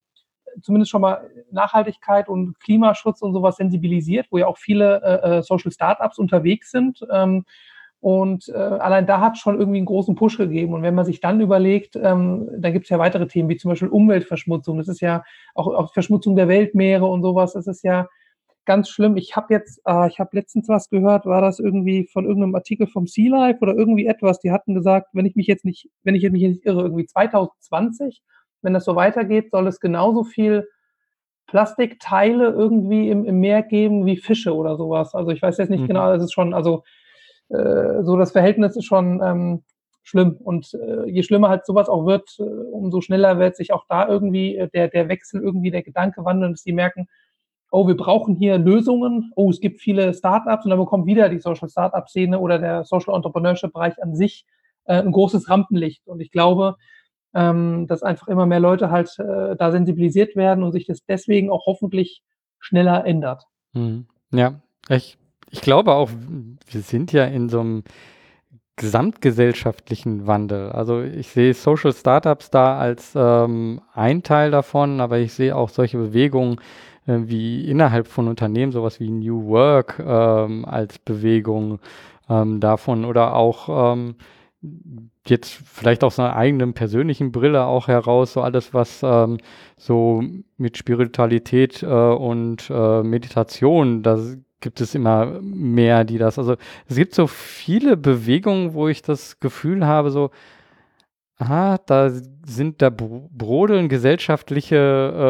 zumindest 0.62 0.90
schon 0.90 1.00
mal 1.00 1.30
Nachhaltigkeit 1.50 2.28
und 2.28 2.58
Klimaschutz 2.60 3.22
und 3.22 3.32
sowas 3.32 3.56
sensibilisiert, 3.56 4.26
wo 4.30 4.38
ja 4.38 4.46
auch 4.46 4.58
viele 4.58 5.02
äh, 5.02 5.38
äh 5.38 5.42
Social 5.42 5.72
Startups 5.72 6.18
unterwegs 6.18 6.70
sind. 6.70 7.00
Ähm, 7.10 7.44
und 8.00 8.48
äh, 8.48 8.56
allein 8.56 9.06
da 9.06 9.20
hat 9.20 9.38
schon 9.38 9.58
irgendwie 9.58 9.78
einen 9.78 9.86
großen 9.86 10.16
Push 10.16 10.36
gegeben. 10.36 10.74
Und 10.74 10.82
wenn 10.82 10.94
man 10.94 11.04
sich 11.04 11.20
dann 11.20 11.40
überlegt, 11.40 11.94
ähm, 11.94 12.50
da 12.58 12.70
gibt 12.70 12.86
es 12.86 12.90
ja 12.90 12.98
weitere 12.98 13.28
Themen, 13.28 13.48
wie 13.48 13.56
zum 13.56 13.68
Beispiel 13.68 13.88
Umweltverschmutzung. 13.88 14.76
Das 14.78 14.88
ist 14.88 15.00
ja 15.00 15.22
auch, 15.54 15.68
auch 15.68 15.92
Verschmutzung 15.92 16.34
der 16.34 16.48
Weltmeere 16.48 17.06
und 17.06 17.22
sowas. 17.22 17.52
Das 17.52 17.68
ist 17.68 17.84
ja 17.84 18.08
ganz 18.64 18.88
schlimm. 18.88 19.16
Ich 19.16 19.36
habe 19.36 19.52
jetzt, 19.54 19.80
äh, 19.86 20.08
ich 20.08 20.18
habe 20.20 20.30
letztens 20.36 20.68
was 20.68 20.88
gehört, 20.88 21.26
war 21.26 21.40
das 21.40 21.58
irgendwie 21.58 22.08
von 22.12 22.24
irgendeinem 22.24 22.54
Artikel 22.54 22.86
vom 22.86 23.06
Sea 23.06 23.30
Life 23.30 23.60
oder 23.60 23.74
irgendwie 23.74 24.06
etwas. 24.06 24.40
Die 24.40 24.50
hatten 24.50 24.74
gesagt, 24.74 25.08
wenn 25.12 25.26
ich 25.26 25.36
mich 25.36 25.46
jetzt 25.46 25.64
nicht, 25.64 25.88
wenn 26.02 26.14
ich 26.14 26.22
mich 26.30 26.42
nicht 26.42 26.64
irre, 26.64 26.82
irgendwie 26.82 27.06
2020, 27.06 28.22
wenn 28.62 28.74
das 28.74 28.84
so 28.84 28.96
weitergeht, 28.96 29.50
soll 29.50 29.66
es 29.66 29.80
genauso 29.80 30.24
viel 30.24 30.68
Plastikteile 31.46 32.50
irgendwie 32.50 33.10
im, 33.10 33.24
im 33.24 33.40
Meer 33.40 33.62
geben 33.62 34.06
wie 34.06 34.16
Fische 34.16 34.54
oder 34.54 34.76
sowas. 34.76 35.14
Also 35.14 35.30
ich 35.32 35.42
weiß 35.42 35.58
jetzt 35.58 35.70
nicht 35.70 35.82
mhm. 35.82 35.88
genau, 35.88 36.12
das 36.12 36.24
ist 36.24 36.32
schon, 36.32 36.54
also 36.54 36.84
äh, 37.48 38.02
so 38.02 38.16
das 38.16 38.32
Verhältnis 38.32 38.76
ist 38.76 38.84
schon 38.84 39.20
ähm, 39.22 39.62
schlimm. 40.02 40.36
Und 40.42 40.74
äh, 40.74 41.08
je 41.08 41.22
schlimmer 41.22 41.48
halt 41.48 41.66
sowas 41.66 41.88
auch 41.88 42.06
wird, 42.06 42.36
äh, 42.38 42.42
umso 42.42 43.00
schneller 43.00 43.38
wird 43.38 43.56
sich 43.56 43.72
auch 43.72 43.84
da 43.88 44.08
irgendwie 44.08 44.56
äh, 44.56 44.68
der, 44.68 44.88
der 44.88 45.08
Wechsel, 45.08 45.42
irgendwie 45.42 45.70
der 45.70 45.82
Gedanke 45.82 46.24
wandeln, 46.24 46.52
dass 46.52 46.62
die 46.62 46.72
merken, 46.72 47.08
oh, 47.72 47.88
wir 47.88 47.96
brauchen 47.96 48.36
hier 48.36 48.58
Lösungen, 48.58 49.32
oh, 49.34 49.50
es 49.50 49.60
gibt 49.60 49.80
viele 49.80 50.14
Startups 50.14 50.64
und 50.64 50.70
dann 50.70 50.78
bekommt 50.78 51.06
wieder 51.06 51.28
die 51.28 51.40
Social 51.40 51.68
Startup-Szene 51.68 52.38
oder 52.38 52.58
der 52.58 52.84
Social 52.84 53.14
Entrepreneurship-Bereich 53.14 54.00
an 54.02 54.14
sich 54.14 54.44
äh, 54.84 54.98
ein 54.98 55.10
großes 55.10 55.48
Rampenlicht. 55.48 56.06
Und 56.06 56.20
ich 56.20 56.30
glaube, 56.30 56.76
ähm, 57.34 57.86
dass 57.86 58.02
einfach 58.02 58.28
immer 58.28 58.46
mehr 58.46 58.60
Leute 58.60 58.90
halt 58.90 59.18
äh, 59.18 59.56
da 59.56 59.72
sensibilisiert 59.72 60.36
werden 60.36 60.62
und 60.62 60.72
sich 60.72 60.86
das 60.86 61.04
deswegen 61.06 61.50
auch 61.50 61.66
hoffentlich 61.66 62.22
schneller 62.58 63.06
ändert. 63.06 63.44
Mhm. 63.72 64.06
Ja, 64.32 64.60
ich 64.88 65.18
ich 65.50 65.60
glaube 65.60 65.92
auch, 65.92 66.10
wir 66.66 66.80
sind 66.80 67.12
ja 67.12 67.24
in 67.24 67.48
so 67.50 67.60
einem 67.60 67.84
gesamtgesellschaftlichen 68.76 70.26
Wandel. 70.26 70.72
Also 70.72 71.02
ich 71.02 71.28
sehe 71.28 71.52
Social 71.52 71.92
Startups 71.92 72.50
da 72.50 72.78
als 72.78 73.12
ähm, 73.14 73.82
ein 73.92 74.22
Teil 74.22 74.50
davon, 74.50 75.00
aber 75.00 75.18
ich 75.18 75.34
sehe 75.34 75.54
auch 75.54 75.68
solche 75.68 75.98
Bewegungen 75.98 76.58
äh, 77.06 77.18
wie 77.24 77.68
innerhalb 77.68 78.06
von 78.08 78.28
Unternehmen, 78.28 78.72
sowas 78.72 79.00
wie 79.00 79.10
New 79.10 79.46
Work 79.46 79.98
ähm, 79.98 80.64
als 80.64 80.98
Bewegung 80.98 81.78
ähm, 82.28 82.60
davon 82.60 83.04
oder 83.04 83.34
auch 83.34 83.94
ähm, 83.94 84.16
jetzt 85.26 85.52
vielleicht 85.52 86.04
aus 86.04 86.18
einer 86.18 86.36
eigenen 86.36 86.72
persönlichen 86.72 87.32
Brille 87.32 87.64
auch 87.64 87.88
heraus, 87.88 88.34
so 88.34 88.42
alles, 88.42 88.72
was 88.72 89.00
ähm, 89.02 89.38
so 89.76 90.22
mit 90.56 90.76
Spiritualität 90.76 91.82
äh, 91.82 91.86
und 91.86 92.70
äh, 92.70 93.02
Meditation, 93.02 94.02
das 94.02 94.38
gibt 94.60 94.80
es 94.80 94.94
immer 94.94 95.40
mehr, 95.42 96.04
die 96.04 96.18
das. 96.18 96.38
Also 96.38 96.56
es 96.86 96.96
gibt 96.96 97.14
so 97.14 97.26
viele 97.26 97.96
Bewegungen, 97.96 98.74
wo 98.74 98.88
ich 98.88 99.02
das 99.02 99.40
Gefühl 99.40 99.86
habe, 99.86 100.10
so, 100.10 100.30
aha, 101.42 101.78
da 101.86 102.10
sind 102.46 102.82
da 102.82 102.90
brodeln 102.90 103.88
gesellschaftliche 103.88 104.76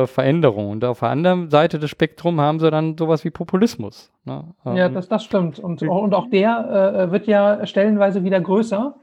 äh, 0.02 0.06
Veränderungen. 0.06 0.70
Und 0.70 0.84
auf 0.84 1.00
der 1.00 1.08
anderen 1.08 1.50
Seite 1.50 1.78
des 1.78 1.90
Spektrums 1.90 2.40
haben 2.40 2.60
sie 2.60 2.70
dann 2.70 2.96
sowas 2.98 3.24
wie 3.24 3.30
Populismus. 3.30 4.12
Ne? 4.24 4.44
Ja, 4.64 4.86
ähm, 4.86 4.94
das, 4.94 5.08
das 5.08 5.24
stimmt. 5.24 5.58
Und, 5.58 5.82
und 5.82 6.14
auch 6.14 6.28
der 6.28 7.06
äh, 7.08 7.12
wird 7.12 7.26
ja 7.26 7.66
stellenweise 7.66 8.24
wieder 8.24 8.40
größer 8.40 8.94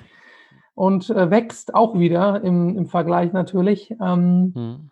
und 0.75 1.09
äh, 1.09 1.31
wächst 1.31 1.73
auch 1.73 1.97
wieder 1.97 2.43
im, 2.43 2.77
im 2.77 2.85
Vergleich 2.85 3.33
natürlich. 3.33 3.91
Ähm, 4.01 4.53
hm. 4.55 4.89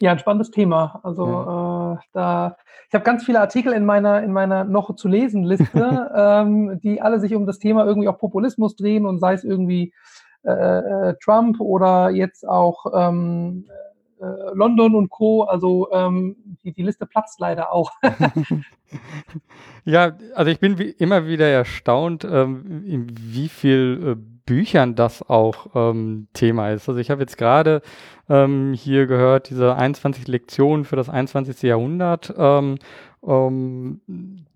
Ja, 0.00 0.12
ein 0.12 0.18
spannendes 0.18 0.50
Thema. 0.50 1.00
Also 1.02 1.26
ja. 1.26 1.92
äh, 1.94 1.96
da, 2.12 2.56
ich 2.88 2.94
habe 2.94 3.04
ganz 3.04 3.24
viele 3.24 3.40
Artikel 3.40 3.72
in 3.72 3.86
meiner 3.86 4.22
in 4.22 4.32
meiner 4.32 4.64
noch 4.64 4.94
zu 4.96 5.08
lesen 5.08 5.44
Liste, 5.44 6.10
ähm, 6.14 6.78
die 6.82 7.00
alle 7.00 7.20
sich 7.20 7.34
um 7.34 7.46
das 7.46 7.58
Thema 7.58 7.86
irgendwie 7.86 8.08
auch 8.08 8.18
Populismus 8.18 8.76
drehen 8.76 9.06
und 9.06 9.18
sei 9.18 9.32
es 9.32 9.44
irgendwie 9.44 9.94
äh, 10.44 11.14
Trump 11.22 11.60
oder 11.60 12.10
jetzt 12.10 12.46
auch 12.46 12.86
ähm, 12.94 13.66
äh, 14.20 14.54
London 14.54 14.94
und 14.94 15.10
Co. 15.10 15.42
Also 15.42 15.88
ähm, 15.92 16.36
die, 16.62 16.72
die 16.72 16.82
Liste 16.82 17.06
platzt 17.06 17.40
leider 17.40 17.72
auch. 17.72 17.90
ja, 19.84 20.12
also 20.34 20.50
ich 20.50 20.60
bin 20.60 20.78
wie 20.78 20.90
immer 20.90 21.26
wieder 21.26 21.48
erstaunt, 21.48 22.24
ähm, 22.24 22.84
in 22.86 23.06
wie 23.16 23.48
viel 23.48 24.16
äh, 24.16 24.34
Büchern 24.46 24.94
das 24.94 25.28
auch 25.28 25.68
ähm, 25.74 26.28
Thema 26.34 26.70
ist. 26.70 26.88
Also 26.88 27.00
ich 27.00 27.10
habe 27.10 27.22
jetzt 27.22 27.38
gerade 27.38 27.82
ähm, 28.28 28.74
hier 28.74 29.06
gehört, 29.06 29.50
diese 29.50 29.74
21 29.76 30.28
Lektionen 30.28 30.84
für 30.84 30.96
das 30.96 31.08
21. 31.08 31.62
Jahrhundert. 31.62 32.34
Ähm, 32.36 32.76
ähm, 33.26 34.00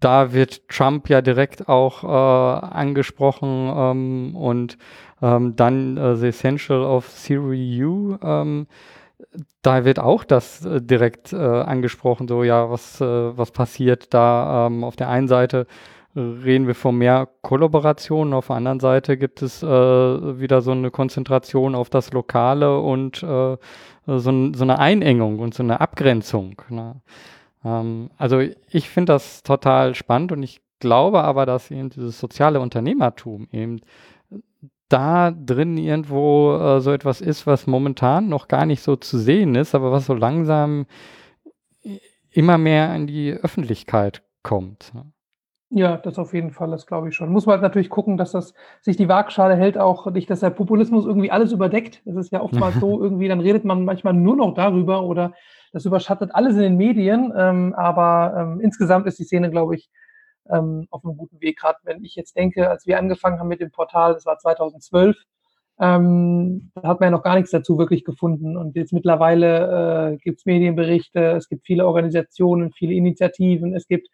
da 0.01 0.33
wird 0.33 0.69
Trump 0.69 1.09
ja 1.09 1.21
direkt 1.23 1.69
auch 1.69 2.05
äh, 2.05 2.67
angesprochen 2.67 3.73
ähm, 3.75 4.37
und 4.37 4.79
ähm, 5.23 5.57
dann 5.57 5.97
äh, 5.97 6.17
The 6.17 6.29
Essential 6.29 6.83
of 6.83 7.11
Theory 7.27 7.85
U. 7.85 8.17
Ähm, 8.23 8.67
da 9.63 9.85
wird 9.85 9.99
auch 9.99 10.25
das 10.25 10.65
äh, 10.65 10.81
direkt 10.81 11.33
äh, 11.33 11.37
angesprochen, 11.37 12.29
so 12.29 12.45
ja, 12.45 12.71
was, 12.71 13.01
äh, 13.01 13.05
was 13.05 13.51
passiert 13.51 14.15
da 14.15 14.67
ähm, 14.67 14.85
auf 14.85 14.97
der 14.97 15.09
einen 15.09 15.29
Seite 15.29 15.67
reden 16.19 16.67
wir 16.67 16.75
von 16.75 16.97
mehr 16.97 17.29
Kollaboration. 17.43 18.33
Auf 18.33 18.49
der 18.49 18.57
anderen 18.57 18.81
Seite 18.81 19.17
gibt 19.17 19.43
es 19.43 19.63
äh, 19.63 19.67
wieder 19.67 20.61
so 20.63 20.73
eine 20.73 20.91
Konzentration 20.91 21.75
auf 21.75 21.91
das 21.91 22.13
Lokale 22.13 22.81
und 22.81 23.23
äh, 23.23 23.57
so, 24.07 24.53
so, 24.53 24.63
eine 24.63 24.79
Einengung 24.79 25.39
und 25.39 25.55
so 25.55 25.63
eine 25.63 25.81
Abgrenzung. 25.81 26.61
Ne? 26.71 26.97
Ähm, 27.65 28.11
also 28.17 28.41
ich 28.41 28.89
finde 28.89 29.13
das 29.13 29.43
total 29.43 29.95
spannend 29.95 30.33
und 30.33 30.43
ich 30.43 30.61
glaube 30.81 31.23
aber, 31.23 31.47
dass 31.47 31.71
eben 31.71 31.91
dieses 31.91 32.19
soziale 32.19 32.61
Unternehmertum 32.61 33.49
eben 33.53 33.81
da 34.89 35.31
drin 35.31 35.77
irgendwo 35.77 36.57
äh, 36.57 36.81
so 36.81 36.93
etwas 36.93 37.21
ist, 37.21 37.47
was 37.47 37.67
momentan 37.67 38.29
noch 38.29 38.49
gar 38.49 38.65
nicht 38.65 38.83
so 38.83 38.97
zu 38.97 39.19
sehen 39.19 39.55
ist, 39.55 39.75
aber 39.75 39.93
was 39.93 40.07
so 40.07 40.15
langsam 40.15 40.87
immer 42.31 42.59
mehr 42.59 42.95
in 42.95 43.07
die 43.07 43.33
Öffentlichkeit 43.33 44.23
kommt. 44.43 44.93
Ne? 44.95 45.05
Ja, 45.71 45.99
das 45.99 46.19
auf 46.19 46.33
jeden 46.33 46.51
Fall, 46.51 46.71
das 46.71 46.87
glaube 46.87 47.09
ich 47.09 47.15
schon. 47.15 47.31
Muss 47.31 47.45
man 47.45 47.55
halt 47.55 47.63
natürlich 47.63 47.91
gucken, 47.91 48.17
dass 48.17 48.33
das 48.33 48.55
sich 48.81 48.97
die 48.97 49.09
Waagschale 49.09 49.55
hält, 49.55 49.77
auch 49.77 50.11
nicht, 50.11 50.31
dass 50.31 50.41
der 50.41 50.51
Populismus 50.51 51.05
irgendwie 51.05 51.31
alles 51.31 51.53
überdeckt. 51.53 52.01
Das 52.07 52.17
ist 52.17 52.33
ja 52.33 52.41
oftmals 52.41 52.77
so 52.81 53.03
irgendwie, 53.03 53.29
dann 53.29 53.41
redet 53.41 53.67
man 53.67 53.85
manchmal 53.85 54.15
nur 54.15 54.37
noch 54.37 54.55
darüber 54.55 55.03
oder 55.03 55.35
das 55.73 55.85
überschattet 55.85 56.35
alles 56.35 56.55
in 56.55 56.63
den 56.63 56.77
Medien. 56.77 57.33
Ähm, 57.37 57.75
aber 57.75 58.35
ähm, 58.37 58.61
insgesamt 58.61 59.07
ist 59.07 59.19
die 59.19 59.25
Szene, 59.25 59.51
glaube 59.51 59.77
ich, 59.77 59.91
ähm, 60.51 60.87
auf 60.91 61.05
einem 61.05 61.17
guten 61.17 61.41
Weg. 61.41 61.59
Gerade 61.59 61.79
wenn 61.85 62.05
ich 62.05 62.15
jetzt 62.15 62.37
denke, 62.37 62.71
als 62.71 62.87
wir 62.87 62.99
angefangen 62.99 63.39
haben 63.39 63.49
mit 63.49 63.61
dem 63.61 63.71
Portal, 63.71 64.15
das 64.15 64.27
war 64.27 64.39
2012, 64.39 65.17
ähm, 65.81 66.73
da 66.75 66.89
hat 66.89 67.01
man 67.01 67.09
ja 67.09 67.11
noch 67.11 67.23
gar 67.23 67.37
nichts 67.37 67.51
dazu 67.51 67.79
wirklich 67.79 68.05
gefunden. 68.05 68.57
Und 68.57 68.75
jetzt 68.77 68.93
mittlerweile 68.93 70.13
äh, 70.13 70.17
gibt 70.17 70.41
es 70.41 70.47
Medienberichte, 70.47 71.33
es 71.33 71.49
gibt 71.49 71.67
viele 71.67 71.87
Organisationen, 71.87 72.73
viele 72.73 72.95
Initiativen, 72.95 73.75
es 73.75 73.87
gibt 73.87 74.09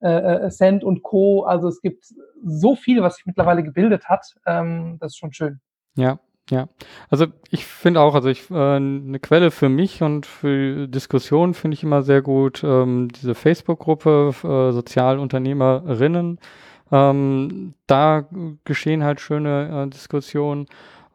äh, 0.00 0.50
Cent 0.50 0.82
äh, 0.82 0.86
und 0.86 1.02
Co. 1.02 1.44
Also 1.44 1.68
es 1.68 1.80
gibt 1.80 2.04
so 2.44 2.76
viel, 2.76 3.02
was 3.02 3.16
sich 3.16 3.26
mittlerweile 3.26 3.62
gebildet 3.62 4.08
hat. 4.08 4.26
Ähm, 4.46 4.98
das 5.00 5.12
ist 5.12 5.18
schon 5.18 5.32
schön. 5.32 5.60
Ja, 5.96 6.18
ja. 6.50 6.68
Also 7.08 7.26
ich 7.50 7.66
finde 7.66 8.00
auch, 8.00 8.14
also 8.14 8.28
ich 8.28 8.50
äh, 8.50 8.54
eine 8.54 9.18
Quelle 9.18 9.50
für 9.50 9.68
mich 9.68 10.02
und 10.02 10.26
für 10.26 10.86
Diskussionen 10.86 11.54
finde 11.54 11.74
ich 11.74 11.82
immer 11.82 12.02
sehr 12.02 12.22
gut 12.22 12.62
ähm, 12.64 13.08
diese 13.08 13.34
Facebook-Gruppe 13.34 14.34
äh, 14.42 14.72
Sozialunternehmerinnen. 14.72 16.38
Ähm, 16.92 17.74
da 17.86 18.28
geschehen 18.64 19.02
halt 19.02 19.20
schöne 19.20 19.86
äh, 19.86 19.90
Diskussionen. 19.90 20.66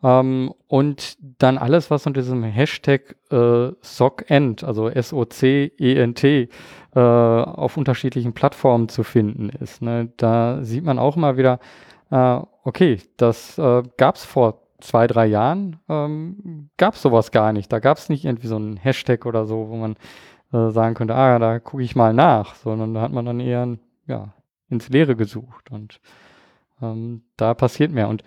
Ähm, 0.03 0.53
und 0.67 1.17
dann 1.39 1.57
alles, 1.57 1.91
was 1.91 2.07
unter 2.07 2.21
diesem 2.21 2.43
Hashtag 2.43 3.15
äh, 3.29 3.71
SOCENT, 3.81 4.63
also 4.63 4.89
S-O-C-E-N-T, 4.89 6.49
äh, 6.95 6.99
auf 6.99 7.77
unterschiedlichen 7.77 8.33
Plattformen 8.33 8.89
zu 8.89 9.03
finden 9.03 9.49
ist. 9.49 9.81
Ne? 9.81 10.11
Da 10.17 10.63
sieht 10.63 10.83
man 10.83 10.99
auch 10.99 11.15
immer 11.17 11.37
wieder, 11.37 11.59
äh, 12.09 12.39
okay, 12.63 12.99
das 13.17 13.57
äh, 13.57 13.83
gab 13.97 14.15
es 14.15 14.25
vor 14.25 14.60
zwei, 14.81 15.07
drei 15.07 15.27
Jahren, 15.27 15.79
ähm, 15.89 16.69
gab 16.77 16.95
es 16.95 17.01
sowas 17.01 17.31
gar 17.31 17.53
nicht. 17.53 17.71
Da 17.71 17.79
gab 17.79 17.97
es 17.97 18.09
nicht 18.09 18.25
irgendwie 18.25 18.47
so 18.47 18.55
einen 18.55 18.77
Hashtag 18.77 19.25
oder 19.25 19.45
so, 19.45 19.69
wo 19.69 19.75
man 19.75 19.95
äh, 20.53 20.71
sagen 20.71 20.95
könnte, 20.95 21.15
ah, 21.15 21.39
da 21.39 21.59
gucke 21.59 21.83
ich 21.83 21.95
mal 21.95 22.13
nach, 22.13 22.55
sondern 22.55 22.93
da 22.93 23.01
hat 23.01 23.11
man 23.11 23.25
dann 23.25 23.39
eher 23.39 23.77
ja, 24.07 24.33
ins 24.69 24.89
Leere 24.89 25.15
gesucht 25.15 25.71
und 25.71 25.99
ähm, 26.81 27.23
da 27.37 27.53
passiert 27.53 27.91
mehr. 27.91 28.09
Und 28.09 28.23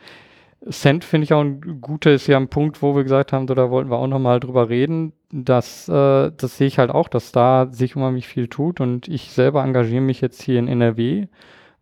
Cent 0.71 1.05
finde 1.05 1.25
ich 1.25 1.35
auch 1.35 1.43
ein 1.43 1.81
guter, 1.81 2.13
ist 2.13 2.27
ja 2.27 2.39
ein 2.39 2.49
Punkt, 2.49 2.81
wo 2.81 2.97
wir 2.97 3.03
gesagt 3.03 3.33
haben, 3.33 3.47
so, 3.47 3.55
da 3.55 3.71
wollten 3.71 3.91
wir 3.91 3.99
auch 3.99 4.07
nochmal 4.07 4.41
drüber 4.41 4.69
reden. 4.69 5.13
dass, 5.31 5.89
äh, 5.89 6.31
das 6.37 6.57
sehe 6.57 6.67
ich 6.67 6.79
halt 6.79 6.91
auch, 6.91 7.09
dass 7.09 7.33
da 7.33 7.67
sich 7.71 7.97
unheimlich 7.97 8.29
viel 8.29 8.49
tut 8.49 8.81
und 8.81 9.09
ich 9.09 9.31
selber 9.33 9.63
engagiere 9.63 10.01
mich 10.01 10.21
jetzt 10.21 10.43
hier 10.43 10.59
in 10.59 10.69
NRW 10.69 11.27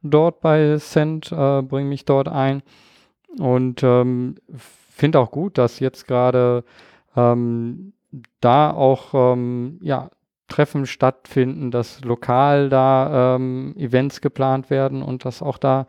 dort 0.03 0.41
bei 0.41 0.77
Cent, 0.79 1.31
äh, 1.31 1.63
bringe 1.63 1.89
mich 1.89 2.05
dort 2.05 2.29
ein 2.29 2.63
und 3.39 3.83
ähm, 3.83 4.37
finde 4.57 5.19
auch 5.19 5.31
gut, 5.31 5.59
dass 5.59 5.81
jetzt 5.81 6.07
gerade 6.07 6.65
ähm, 7.17 7.93
da 8.41 8.71
auch 8.71 9.15
ähm, 9.15 9.79
ja, 9.83 10.11
Treffen 10.49 10.87
stattfinden, 10.87 11.71
dass 11.71 12.05
lokal 12.05 12.69
da 12.69 13.37
ähm, 13.37 13.75
Events 13.77 14.21
geplant 14.21 14.71
werden 14.71 15.03
und 15.03 15.25
dass 15.25 15.43
auch 15.43 15.59
da 15.59 15.87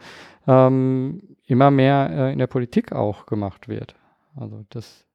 ähm, 0.48 1.36
immer 1.46 1.72
mehr 1.72 2.10
äh, 2.12 2.34
in 2.34 2.40
der 2.40 2.48
Politik 2.48 2.94
auch 2.94 3.26
gemacht 3.26 3.68
wird. 3.68 3.96
Also 4.36 4.64
das. 4.70 5.06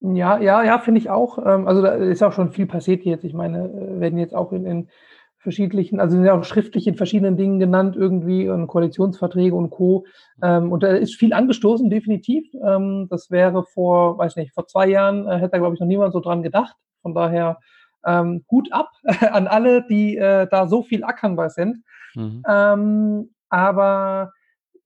Ja, 0.00 0.38
ja, 0.38 0.64
ja, 0.64 0.78
finde 0.78 1.00
ich 1.00 1.10
auch. 1.10 1.38
Ähm, 1.38 1.68
also 1.68 1.82
da 1.82 1.92
ist 1.92 2.22
auch 2.22 2.32
schon 2.32 2.50
viel 2.50 2.66
passiert 2.66 3.04
jetzt. 3.04 3.24
Ich 3.24 3.34
meine, 3.34 3.68
äh, 3.68 4.00
werden 4.00 4.18
jetzt 4.18 4.34
auch 4.34 4.52
in, 4.52 4.66
in 4.66 4.88
verschiedenen, 5.42 6.00
also 6.00 6.16
sind 6.16 6.24
ja 6.24 6.38
auch 6.38 6.44
schriftlich 6.44 6.86
in 6.86 6.94
verschiedenen 6.94 7.36
Dingen 7.36 7.58
genannt 7.58 7.96
irgendwie 7.96 8.48
und 8.48 8.66
Koalitionsverträge 8.66 9.54
und 9.54 9.70
Co. 9.70 10.06
Ähm, 10.42 10.72
und 10.72 10.82
da 10.82 10.88
ist 10.88 11.16
viel 11.16 11.32
angestoßen, 11.32 11.90
definitiv. 11.90 12.44
Ähm, 12.64 13.08
das 13.10 13.30
wäre 13.30 13.64
vor, 13.64 14.18
weiß 14.18 14.36
nicht, 14.36 14.54
vor 14.54 14.66
zwei 14.66 14.88
Jahren 14.88 15.26
äh, 15.26 15.36
hätte 15.36 15.52
da 15.52 15.58
glaube 15.58 15.74
ich 15.74 15.80
noch 15.80 15.86
niemand 15.86 16.12
so 16.12 16.20
dran 16.20 16.42
gedacht. 16.42 16.76
Von 17.02 17.14
daher 17.14 17.58
ähm, 18.06 18.44
Hut 18.50 18.72
ab 18.72 18.90
an 19.32 19.46
alle, 19.46 19.84
die 19.86 20.16
äh, 20.16 20.46
da 20.50 20.68
so 20.68 20.82
viel 20.82 21.04
ackern 21.04 21.36
bei 21.36 21.48
sind. 21.48 21.82
Mhm. 22.14 22.42
Ähm, 22.48 23.30
aber 23.48 24.32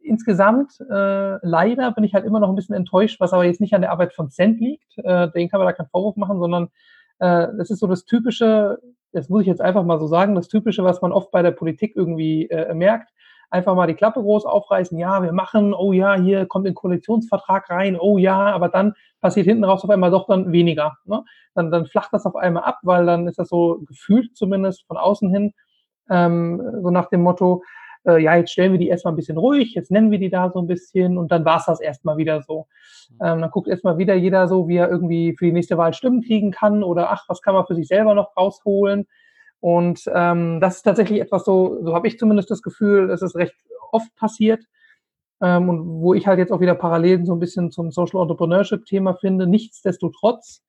insgesamt, 0.00 0.80
äh, 0.80 1.46
leider 1.46 1.92
bin 1.92 2.04
ich 2.04 2.14
halt 2.14 2.24
immer 2.24 2.40
noch 2.40 2.48
ein 2.48 2.54
bisschen 2.54 2.74
enttäuscht, 2.74 3.20
was 3.20 3.32
aber 3.32 3.44
jetzt 3.44 3.60
nicht 3.60 3.74
an 3.74 3.82
der 3.82 3.92
Arbeit 3.92 4.14
von 4.14 4.30
Cent 4.30 4.60
liegt. 4.60 4.96
Äh, 4.98 5.30
den 5.32 5.48
kann 5.48 5.58
man 5.58 5.66
da 5.66 5.72
keinen 5.72 5.88
Vorwurf 5.88 6.16
machen, 6.16 6.38
sondern 6.38 6.68
äh, 7.18 7.48
das 7.56 7.70
ist 7.70 7.80
so 7.80 7.86
das 7.86 8.04
typische, 8.04 8.78
das 9.16 9.30
muss 9.30 9.40
ich 9.42 9.46
jetzt 9.46 9.62
einfach 9.62 9.82
mal 9.82 9.98
so 9.98 10.06
sagen, 10.06 10.34
das 10.34 10.48
typische, 10.48 10.84
was 10.84 11.00
man 11.00 11.10
oft 11.10 11.30
bei 11.30 11.40
der 11.40 11.50
Politik 11.50 11.96
irgendwie 11.96 12.50
äh, 12.50 12.74
merkt. 12.74 13.10
Einfach 13.48 13.74
mal 13.74 13.86
die 13.86 13.94
Klappe 13.94 14.20
groß 14.20 14.44
aufreißen, 14.44 14.98
ja, 14.98 15.22
wir 15.22 15.32
machen, 15.32 15.72
oh 15.72 15.92
ja, 15.92 16.16
hier 16.16 16.46
kommt 16.46 16.66
ein 16.66 16.74
Koalitionsvertrag 16.74 17.70
rein, 17.70 17.96
oh 17.98 18.18
ja, 18.18 18.36
aber 18.36 18.68
dann 18.68 18.92
passiert 19.22 19.46
hinten 19.46 19.64
raus 19.64 19.84
auf 19.84 19.90
einmal 19.90 20.10
doch 20.10 20.26
dann 20.26 20.52
weniger. 20.52 20.98
Ne? 21.06 21.24
Dann, 21.54 21.70
dann 21.70 21.86
flacht 21.86 22.12
das 22.12 22.26
auf 22.26 22.36
einmal 22.36 22.64
ab, 22.64 22.80
weil 22.82 23.06
dann 23.06 23.26
ist 23.26 23.38
das 23.38 23.48
so 23.48 23.80
gefühlt 23.86 24.36
zumindest 24.36 24.86
von 24.86 24.98
außen 24.98 25.30
hin, 25.30 25.54
ähm, 26.10 26.60
so 26.82 26.90
nach 26.90 27.08
dem 27.08 27.22
Motto, 27.22 27.62
äh, 28.06 28.18
ja, 28.18 28.36
jetzt 28.36 28.52
stellen 28.52 28.72
wir 28.72 28.78
die 28.78 28.88
erstmal 28.88 29.12
ein 29.12 29.16
bisschen 29.16 29.38
ruhig, 29.38 29.74
jetzt 29.74 29.90
nennen 29.90 30.10
wir 30.10 30.18
die 30.18 30.30
da 30.30 30.50
so 30.50 30.60
ein 30.60 30.66
bisschen 30.66 31.18
und 31.18 31.30
dann 31.32 31.44
war 31.44 31.58
es 31.58 31.66
das 31.66 31.80
erstmal 31.80 32.16
wieder 32.16 32.42
so. 32.42 32.66
Mhm. 33.10 33.26
Ähm, 33.26 33.40
dann 33.40 33.50
guckt 33.50 33.68
erstmal 33.68 33.98
wieder 33.98 34.14
jeder 34.14 34.48
so, 34.48 34.68
wie 34.68 34.76
er 34.76 34.90
irgendwie 34.90 35.34
für 35.36 35.46
die 35.46 35.52
nächste 35.52 35.78
Wahl 35.78 35.94
Stimmen 35.94 36.22
kriegen 36.22 36.50
kann 36.50 36.82
oder 36.82 37.10
ach, 37.10 37.24
was 37.28 37.42
kann 37.42 37.54
man 37.54 37.66
für 37.66 37.74
sich 37.74 37.88
selber 37.88 38.14
noch 38.14 38.36
rausholen. 38.36 39.06
Und 39.60 40.02
ähm, 40.14 40.60
das 40.60 40.76
ist 40.76 40.82
tatsächlich 40.82 41.20
etwas 41.20 41.44
so, 41.44 41.82
so 41.82 41.94
habe 41.94 42.08
ich 42.08 42.18
zumindest 42.18 42.50
das 42.50 42.62
Gefühl, 42.62 43.08
dass 43.08 43.22
es 43.22 43.34
recht 43.34 43.54
oft 43.90 44.14
passiert. 44.16 44.64
Ähm, 45.40 45.68
und 45.68 46.00
wo 46.00 46.14
ich 46.14 46.26
halt 46.26 46.38
jetzt 46.38 46.52
auch 46.52 46.60
wieder 46.60 46.74
Parallelen 46.74 47.26
so 47.26 47.34
ein 47.34 47.40
bisschen 47.40 47.70
zum 47.70 47.90
Social 47.90 48.22
Entrepreneurship-Thema 48.22 49.14
finde. 49.14 49.46
Nichtsdestotrotz 49.46 50.62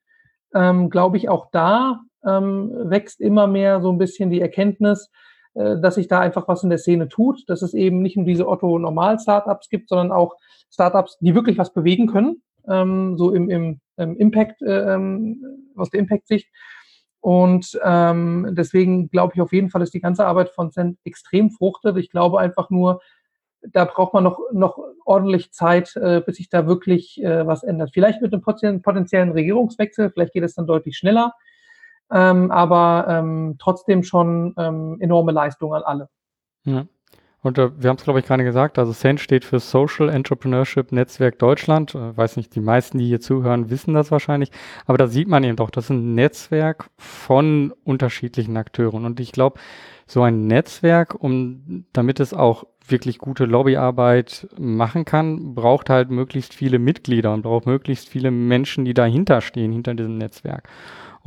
ähm, 0.53 0.89
glaube 0.89 1.17
ich, 1.17 1.29
auch 1.29 1.49
da 1.51 2.01
ähm, 2.25 2.71
wächst 2.85 3.21
immer 3.21 3.47
mehr 3.47 3.81
so 3.81 3.91
ein 3.91 3.97
bisschen 3.97 4.29
die 4.29 4.41
Erkenntnis, 4.41 5.09
dass 5.57 5.95
sich 5.95 6.07
da 6.07 6.19
einfach 6.19 6.47
was 6.47 6.63
in 6.63 6.69
der 6.69 6.77
Szene 6.77 7.07
tut, 7.07 7.43
dass 7.47 7.61
es 7.61 7.73
eben 7.73 8.01
nicht 8.01 8.15
nur 8.15 8.25
diese 8.25 8.47
Otto-Normal-Startups 8.47 9.69
gibt, 9.69 9.89
sondern 9.89 10.11
auch 10.11 10.35
Startups, 10.71 11.17
die 11.19 11.33
wirklich 11.33 11.57
was 11.57 11.73
bewegen 11.73 12.07
können, 12.07 12.41
ähm, 12.67 13.17
so 13.17 13.33
im, 13.33 13.49
im, 13.49 13.79
im 13.97 14.17
Impact, 14.17 14.61
äh, 14.61 14.93
ähm, 14.93 15.71
aus 15.75 15.89
der 15.89 15.99
Impact-Sicht. 16.01 16.47
Und 17.19 17.79
ähm, 17.83 18.49
deswegen 18.51 19.09
glaube 19.09 19.33
ich 19.35 19.41
auf 19.41 19.51
jeden 19.51 19.69
Fall, 19.69 19.79
dass 19.79 19.91
die 19.91 20.01
ganze 20.01 20.25
Arbeit 20.25 20.49
von 20.49 20.71
Cent 20.71 20.99
extrem 21.03 21.49
fruchtet. 21.49 21.97
Ich 21.97 22.11
glaube 22.11 22.39
einfach 22.39 22.69
nur, 22.69 23.01
da 23.61 23.85
braucht 23.85 24.13
man 24.13 24.23
noch, 24.23 24.39
noch 24.53 24.77
ordentlich 25.03 25.51
Zeit, 25.51 25.95
äh, 25.95 26.21
bis 26.21 26.37
sich 26.37 26.49
da 26.49 26.67
wirklich 26.67 27.21
äh, 27.21 27.47
was 27.47 27.63
ändert. 27.63 27.91
Vielleicht 27.93 28.21
mit 28.21 28.33
einem 28.33 28.43
potenziellen 28.81 29.31
Regierungswechsel, 29.31 30.11
vielleicht 30.11 30.33
geht 30.33 30.43
es 30.43 30.55
dann 30.55 30.67
deutlich 30.67 30.97
schneller 30.97 31.33
ähm, 32.11 32.51
aber 32.51 33.05
ähm, 33.09 33.55
trotzdem 33.59 34.03
schon 34.03 34.53
ähm, 34.57 34.97
enorme 34.99 35.31
Leistung 35.31 35.73
an 35.73 35.83
alle. 35.83 36.09
Ja. 36.63 36.85
Und 37.41 37.57
äh, 37.57 37.69
wir 37.81 37.89
haben 37.89 37.97
es, 37.97 38.03
glaube 38.03 38.19
ich, 38.19 38.25
gerade 38.25 38.43
gesagt, 38.43 38.79
also 38.79 38.91
SEND 38.91 39.19
steht 39.19 39.45
für 39.45 39.59
Social 39.59 40.09
Entrepreneurship 40.09 40.91
Netzwerk 40.91 41.39
Deutschland. 41.39 41.95
Äh, 41.95 42.17
weiß 42.17 42.35
nicht, 42.35 42.55
die 42.55 42.59
meisten, 42.59 42.97
die 42.97 43.05
hier 43.05 43.21
zuhören, 43.21 43.69
wissen 43.69 43.93
das 43.93 44.11
wahrscheinlich. 44.11 44.51
Aber 44.85 44.97
da 44.97 45.07
sieht 45.07 45.27
man 45.27 45.43
eben 45.43 45.55
doch, 45.55 45.69
das 45.69 45.85
ist 45.85 45.91
ein 45.91 46.15
Netzwerk 46.15 46.89
von 46.97 47.73
unterschiedlichen 47.83 48.57
Akteuren. 48.57 49.05
Und 49.05 49.19
ich 49.19 49.31
glaube, 49.31 49.59
so 50.07 50.23
ein 50.23 50.47
Netzwerk, 50.47 51.15
um 51.15 51.85
damit 51.93 52.19
es 52.19 52.33
auch 52.33 52.65
wirklich 52.85 53.17
gute 53.17 53.45
Lobbyarbeit 53.45 54.47
machen 54.57 55.05
kann, 55.05 55.53
braucht 55.53 55.89
halt 55.89 56.09
möglichst 56.09 56.53
viele 56.53 56.79
Mitglieder 56.79 57.33
und 57.33 57.43
braucht 57.43 57.65
möglichst 57.65 58.09
viele 58.09 58.31
Menschen, 58.31 58.85
die 58.85 58.93
dahinter 58.93 59.41
stehen, 59.41 59.71
hinter 59.71 59.93
diesem 59.93 60.17
Netzwerk. 60.17 60.69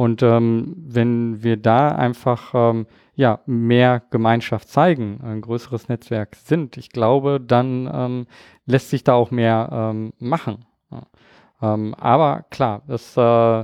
Und 0.01 0.23
ähm, 0.23 0.73
wenn 0.79 1.43
wir 1.43 1.59
da 1.59 1.89
einfach 1.89 2.55
ähm, 2.55 2.87
ja, 3.17 3.41
mehr 3.45 4.01
Gemeinschaft 4.11 4.71
zeigen, 4.71 5.21
ein 5.23 5.43
größeres 5.43 5.91
Netzwerk 5.91 6.37
sind, 6.37 6.79
ich 6.79 6.89
glaube, 6.89 7.39
dann 7.39 7.87
ähm, 7.93 8.27
lässt 8.65 8.89
sich 8.89 9.05
da 9.05 9.13
auch 9.13 9.31
mehr 9.31 9.69
ähm, 9.71 10.15
machen. 10.19 10.65
Ja. 10.91 11.75
Ähm, 11.75 11.95
aber 11.97 12.47
klar, 12.49 12.81
das, 12.87 13.15
äh, 13.15 13.61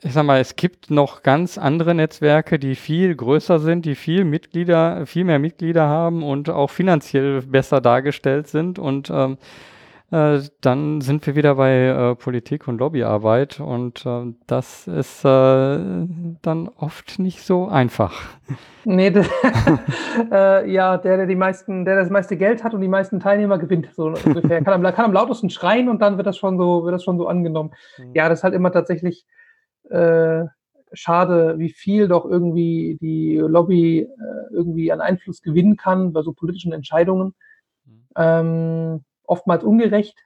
ich 0.00 0.12
sag 0.12 0.26
mal, 0.26 0.38
es 0.38 0.54
gibt 0.54 0.92
noch 0.92 1.24
ganz 1.24 1.58
andere 1.58 1.92
Netzwerke, 1.92 2.60
die 2.60 2.76
viel 2.76 3.12
größer 3.16 3.58
sind, 3.58 3.86
die 3.86 3.96
viel 3.96 4.24
Mitglieder, 4.24 5.06
viel 5.06 5.24
mehr 5.24 5.40
Mitglieder 5.40 5.88
haben 5.88 6.22
und 6.22 6.50
auch 6.50 6.70
finanziell 6.70 7.42
besser 7.42 7.80
dargestellt 7.80 8.46
sind 8.46 8.78
und 8.78 9.10
ähm, 9.10 9.38
äh, 10.10 10.40
dann 10.60 11.00
sind 11.00 11.24
wir 11.26 11.36
wieder 11.36 11.54
bei 11.54 11.86
äh, 11.86 12.14
Politik 12.16 12.66
und 12.66 12.78
Lobbyarbeit 12.78 13.60
und 13.60 14.04
äh, 14.04 14.34
das 14.48 14.88
ist 14.88 15.24
äh, 15.24 15.78
dann 16.42 16.68
oft 16.76 17.18
nicht 17.18 17.42
so 17.42 17.68
einfach. 17.68 18.20
Nee, 18.86 19.08
äh, 20.32 20.72
ja, 20.72 20.96
der, 20.96 21.18
der 21.18 21.26
die 21.26 21.36
meisten, 21.36 21.84
der 21.84 21.96
das 21.96 22.08
meiste 22.08 22.38
Geld 22.38 22.64
hat 22.64 22.72
und 22.72 22.80
die 22.80 22.88
meisten 22.88 23.20
Teilnehmer 23.20 23.58
gewinnt, 23.58 23.90
so 23.94 24.06
ungefähr. 24.06 24.64
Kann 24.64 24.72
am, 24.72 24.94
kann 24.94 25.04
am 25.04 25.12
lautesten 25.12 25.50
schreien 25.50 25.90
und 25.90 26.00
dann 26.00 26.16
wird 26.16 26.26
das 26.26 26.38
schon 26.38 26.56
so, 26.56 26.82
wird 26.84 26.94
das 26.94 27.04
schon 27.04 27.18
so 27.18 27.28
angenommen. 27.28 27.72
Mhm. 27.98 28.14
Ja, 28.14 28.30
das 28.30 28.38
ist 28.38 28.42
halt 28.42 28.54
immer 28.54 28.72
tatsächlich 28.72 29.26
schade, 30.92 31.58
wie 31.58 31.68
viel 31.68 32.08
doch 32.08 32.24
irgendwie 32.24 32.96
die 33.02 33.36
Lobby 33.36 34.08
irgendwie 34.50 34.90
an 34.92 35.02
Einfluss 35.02 35.42
gewinnen 35.42 35.76
kann 35.76 36.14
bei 36.14 36.22
so 36.22 36.32
politischen 36.32 36.72
Entscheidungen. 36.72 37.34
Mhm. 37.84 38.04
Ähm, 38.16 39.04
oftmals 39.30 39.64
ungerecht. 39.64 40.18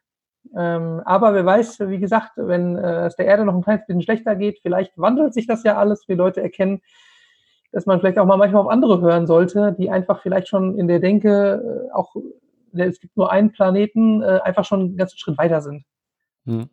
Ähm, 0.56 1.00
aber 1.04 1.34
wer 1.34 1.46
weiß, 1.46 1.80
wie 1.88 1.98
gesagt, 1.98 2.32
wenn 2.36 2.76
äh, 2.76 3.06
es 3.06 3.16
der 3.16 3.26
Erde 3.26 3.44
noch 3.44 3.54
ein 3.54 3.62
kleines 3.62 3.86
bisschen 3.86 4.02
schlechter 4.02 4.36
geht, 4.36 4.60
vielleicht 4.60 4.96
wandelt 4.98 5.32
sich 5.34 5.46
das 5.46 5.62
ja 5.64 5.76
alles, 5.76 6.06
wie 6.08 6.14
Leute 6.14 6.42
erkennen, 6.42 6.82
dass 7.72 7.86
man 7.86 7.98
vielleicht 8.00 8.18
auch 8.18 8.26
mal 8.26 8.36
manchmal 8.36 8.62
auf 8.62 8.68
andere 8.68 9.00
hören 9.00 9.26
sollte, 9.26 9.74
die 9.78 9.90
einfach 9.90 10.22
vielleicht 10.22 10.48
schon 10.48 10.78
in 10.78 10.86
der 10.86 11.00
Denke 11.00 11.88
äh, 11.90 11.92
auch, 11.92 12.14
es 12.72 13.00
gibt 13.00 13.16
nur 13.16 13.30
einen 13.32 13.52
Planeten, 13.52 14.22
äh, 14.22 14.40
einfach 14.44 14.64
schon 14.64 14.80
einen 14.80 14.96
ganzen 14.96 15.18
Schritt 15.18 15.38
weiter 15.38 15.60
sind. 15.60 15.84
Hm. 16.44 16.68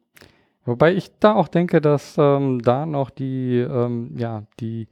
Wobei 0.66 0.94
ich 0.94 1.18
da 1.20 1.34
auch 1.34 1.48
denke, 1.48 1.82
dass 1.82 2.18
ähm, 2.20 2.62
da 2.62 2.86
noch 2.86 3.10
die, 3.10 3.58
ähm, 3.58 4.16
ja, 4.18 4.44
die, 4.60 4.88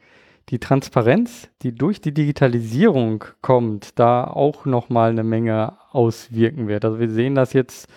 die 0.49 0.59
Transparenz, 0.59 1.49
die 1.61 1.73
durch 1.73 2.01
die 2.01 2.13
Digitalisierung 2.13 3.23
kommt, 3.41 3.99
da 3.99 4.23
auch 4.25 4.65
nochmal 4.65 5.11
eine 5.11 5.23
Menge 5.23 5.73
auswirken 5.91 6.67
wird. 6.67 6.85
Also 6.85 6.99
wir 6.99 7.09
sehen 7.09 7.35
das 7.35 7.53
jetzt 7.53 7.87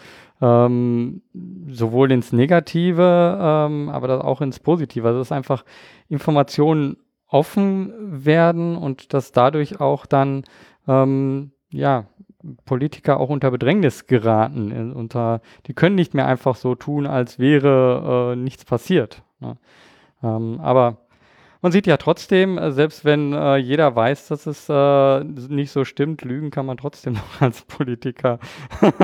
ähm, 0.41 1.23
sowohl 1.69 2.12
ins 2.12 2.33
Negative, 2.33 3.38
ähm, 3.41 3.88
aber 3.88 4.25
auch 4.25 4.41
ins 4.41 4.61
Positive. 4.61 5.07
Also 5.07 5.21
dass 5.21 5.33
einfach 5.33 5.65
Informationen 6.09 6.99
offen 7.29 7.93
werden 8.25 8.77
und 8.77 9.15
dass 9.15 9.33
dadurch 9.33 9.81
auch 9.81 10.05
dann 10.05 10.45
ähm, 10.87 11.53
ja 11.71 12.07
Politiker 12.65 13.21
auch 13.21 13.31
unter 13.31 13.51
Bedrängnis 13.51 14.07
geraten. 14.07 14.93
Unter, 14.93 15.41
die 15.67 15.75
können 15.75 15.95
nicht 15.95 16.12
mehr 16.12 16.27
einfach 16.27 16.57
so 16.57 16.75
tun, 16.75 17.07
als 17.07 17.38
wäre 17.38 18.33
äh, 18.33 18.37
nichts 18.37 18.65
passiert. 18.65 19.23
Ne? 19.41 19.57
Ähm, 20.23 20.61
aber 20.61 20.99
man 21.62 21.70
sieht 21.70 21.87
ja 21.87 21.96
trotzdem, 21.96 22.59
äh, 22.59 22.72
selbst 22.72 23.05
wenn 23.05 23.33
äh, 23.33 23.57
jeder 23.57 23.94
weiß, 23.94 24.29
dass 24.29 24.46
es 24.46 24.68
äh, 24.68 25.25
nicht 25.25 25.70
so 25.70 25.85
stimmt, 25.85 26.22
lügen 26.22 26.51
kann 26.51 26.66
man 26.66 26.77
trotzdem 26.77 27.12
noch 27.14 27.40
als 27.40 27.62
Politiker. 27.62 28.40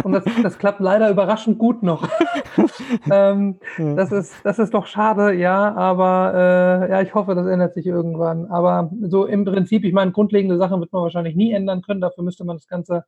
Und 0.03 0.13
das, 0.13 0.25
das 0.43 0.59
klappt 0.59 0.81
leider 0.81 1.09
überraschend 1.09 1.59
gut 1.59 1.83
noch. 1.83 2.09
ähm, 3.11 3.59
ja. 3.79 3.95
das, 3.95 4.11
ist, 4.11 4.35
das 4.43 4.59
ist 4.59 4.75
doch 4.75 4.87
schade, 4.87 5.33
ja, 5.35 5.73
aber 5.75 6.33
äh, 6.35 6.91
ja, 6.91 7.01
ich 7.01 7.15
hoffe, 7.15 7.37
das 7.37 7.47
ändert 7.47 7.75
sich 7.75 7.87
irgendwann. 7.87 8.47
Aber 8.47 8.91
so 9.03 9.25
im 9.25 9.45
Prinzip, 9.45 9.85
ich 9.85 9.93
meine, 9.93 10.11
grundlegende 10.11 10.59
Sachen 10.59 10.81
wird 10.81 10.93
man 10.93 11.03
wahrscheinlich 11.03 11.37
nie 11.37 11.53
ändern 11.53 11.83
können. 11.83 12.01
Dafür 12.01 12.25
müsste 12.25 12.45
man 12.45 12.57
das 12.57 12.67
ganze 12.67 13.05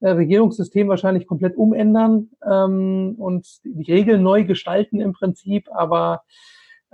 äh, 0.00 0.10
Regierungssystem 0.10 0.88
wahrscheinlich 0.88 1.26
komplett 1.26 1.56
umändern 1.56 2.28
ähm, 2.46 3.14
und 3.16 3.46
die 3.64 3.90
Regeln 3.90 4.22
neu 4.22 4.44
gestalten 4.44 5.00
im 5.00 5.14
Prinzip. 5.14 5.68
Aber 5.72 6.22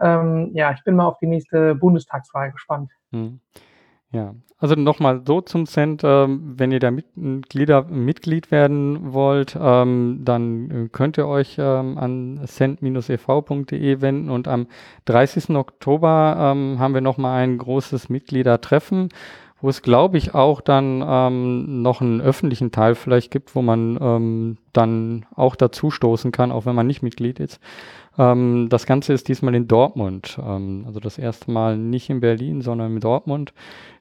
ähm, 0.01 0.51
ja, 0.55 0.73
ich 0.73 0.83
bin 0.85 0.97
mal 0.97 1.07
auf 1.07 1.19
die 1.19 1.27
nächste 1.27 1.75
Bundestagswahl 1.75 2.53
gespannt. 2.53 2.91
Hm. 3.13 3.41
Ja, 4.13 4.35
also 4.61 4.75
nochmal 4.75 5.23
so 5.25 5.41
zum 5.41 5.67
Cent, 5.67 6.03
ähm, 6.05 6.55
wenn 6.57 6.71
ihr 6.71 6.81
da 6.81 6.91
Mitglieder, 6.91 7.85
Mitglied 7.85 8.51
werden 8.51 9.15
wollt, 9.15 9.57
ähm, 9.59 10.21
dann 10.23 10.71
äh, 10.71 10.89
könnt 10.89 11.17
ihr 11.17 11.27
euch 11.27 11.57
ähm, 11.59 11.97
an 11.97 12.41
cent-ev.de 12.45 14.01
wenden 14.03 14.31
und 14.31 14.49
am 14.49 14.67
30. 15.07 15.51
Oktober 15.57 16.37
ähm, 16.39 16.79
haben 16.79 16.93
wir 16.93 17.01
nochmal 17.01 17.43
ein 17.43 17.57
großes 17.57 18.11
Mitgliedertreffen, 18.11 19.09
wo 19.63 19.71
es, 19.71 19.81
glaube 19.81 20.19
ich, 20.19 20.35
auch 20.35 20.61
dann 20.61 21.03
ähm, 21.07 21.81
noch 21.81 22.03
einen 22.03 22.21
öffentlichen 22.21 22.71
Teil 22.71 22.97
vielleicht 22.97 23.31
gibt, 23.31 23.55
wo 23.55 23.63
man 23.63 23.99
ähm, 24.01 24.59
dann 24.75 25.25
auch 25.35 25.57
dazu 25.57 25.91
stoßen 25.91 26.33
kann, 26.33 26.53
auch 26.53 26.67
wenn 26.67 26.75
man 26.75 26.87
nicht 26.87 27.03
Mitglied 27.03 27.41
ist. 27.41 27.61
Ähm, 28.19 28.69
das 28.69 28.87
Ganze 28.87 29.13
ist 29.13 29.29
diesmal 29.29 29.55
in 29.55 29.69
Dortmund. 29.69 30.39
Ähm, 30.45 30.85
also 30.87 31.01
das 31.01 31.19
erste 31.19 31.51
Mal 31.51 31.77
nicht 31.77 32.11
in 32.11 32.21
Berlin, 32.21 32.61
sondern 32.61 32.95
in 32.95 33.01
Dortmund. 33.01 33.53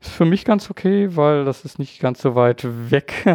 Ist 0.02 0.12
für 0.12 0.26
mich 0.26 0.46
ganz 0.46 0.70
okay, 0.70 1.16
weil 1.16 1.46
das 1.46 1.66
ist 1.66 1.80
nicht 1.80 2.00
ganz 2.00 2.22
so 2.22 2.36
weit 2.36 2.66
weg. 2.92 3.26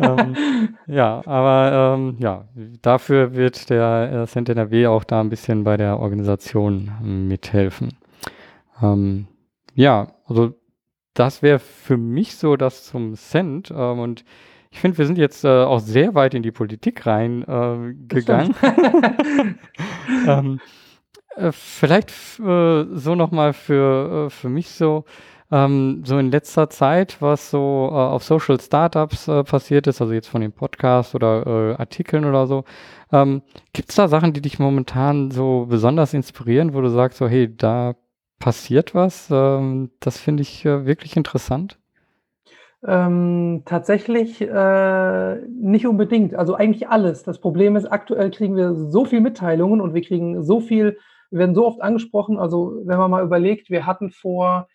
ähm, 0.00 0.76
ja, 0.86 1.22
aber 1.26 1.96
ähm, 1.96 2.16
ja, 2.18 2.48
dafür 2.82 3.34
wird 3.34 3.68
der 3.70 4.22
äh, 4.22 4.26
Cent 4.26 4.48
NRW 4.48 4.86
auch 4.86 5.04
da 5.04 5.20
ein 5.20 5.30
bisschen 5.30 5.64
bei 5.64 5.76
der 5.76 5.98
Organisation 5.98 6.92
mithelfen. 7.02 7.94
Ähm, 8.82 9.26
ja, 9.74 10.12
also 10.26 10.54
das 11.14 11.42
wäre 11.42 11.58
für 11.58 11.96
mich 11.96 12.36
so 12.36 12.56
das 12.56 12.84
zum 12.84 13.14
Cent. 13.14 13.72
Ähm, 13.74 13.98
und 13.98 14.24
ich 14.70 14.80
finde, 14.80 14.98
wir 14.98 15.06
sind 15.06 15.18
jetzt 15.18 15.44
äh, 15.44 15.64
auch 15.64 15.80
sehr 15.80 16.14
weit 16.14 16.34
in 16.34 16.42
die 16.42 16.52
Politik 16.52 17.06
reingegangen. 17.06 18.54
Äh, 18.62 19.54
ähm, 20.26 20.60
äh, 21.36 21.52
vielleicht 21.52 22.10
äh, 22.40 22.86
so 22.92 23.14
nochmal 23.14 23.52
für, 23.52 24.26
äh, 24.26 24.30
für 24.30 24.48
mich 24.48 24.70
so, 24.70 25.04
ähm, 25.50 26.02
so 26.04 26.18
in 26.18 26.30
letzter 26.30 26.70
Zeit, 26.70 27.18
was 27.20 27.50
so 27.50 27.88
äh, 27.92 27.94
auf 27.94 28.24
Social 28.24 28.60
Startups 28.60 29.26
passiert 29.26 29.86
ist, 29.86 30.00
also 30.00 30.12
jetzt 30.12 30.28
von 30.28 30.40
den 30.40 30.52
Podcasts 30.52 31.14
oder 31.14 31.78
Artikeln 31.78 32.24
oder 32.24 32.46
so. 32.46 32.64
Ähm, 33.12 33.42
Gibt 33.72 33.90
es 33.90 33.96
da 33.96 34.08
Sachen, 34.08 34.32
die 34.32 34.40
dich 34.40 34.58
momentan 34.58 35.30
so 35.30 35.66
besonders 35.68 36.14
inspirieren, 36.14 36.74
wo 36.74 36.80
du 36.80 36.88
sagst, 36.90 37.18
so 37.18 37.28
hey, 37.28 37.54
da 37.54 37.94
passiert 38.38 38.94
was? 38.94 39.28
Ähm, 39.30 39.90
das 40.00 40.18
finde 40.18 40.42
ich 40.42 40.64
wirklich 40.64 41.16
interessant. 41.16 41.78
Ähm, 42.88 43.62
tatsächlich 43.64 44.40
äh, 44.40 45.36
nicht 45.48 45.88
unbedingt. 45.88 46.36
Also 46.36 46.54
eigentlich 46.54 46.88
alles. 46.88 47.24
Das 47.24 47.40
Problem 47.40 47.74
ist, 47.74 47.86
aktuell 47.86 48.30
kriegen 48.30 48.54
wir 48.54 48.74
so 48.74 49.04
viel 49.04 49.20
Mitteilungen 49.20 49.80
und 49.80 49.92
wir 49.92 50.02
kriegen 50.02 50.44
so 50.44 50.60
viel, 50.60 50.96
wir 51.30 51.40
werden 51.40 51.56
so 51.56 51.66
oft 51.66 51.82
angesprochen. 51.82 52.38
Also 52.38 52.80
wenn 52.84 52.98
man 52.98 53.10
mal 53.10 53.24
überlegt, 53.24 53.70
wir 53.70 53.86
hatten 53.86 54.10
vor, 54.12 54.68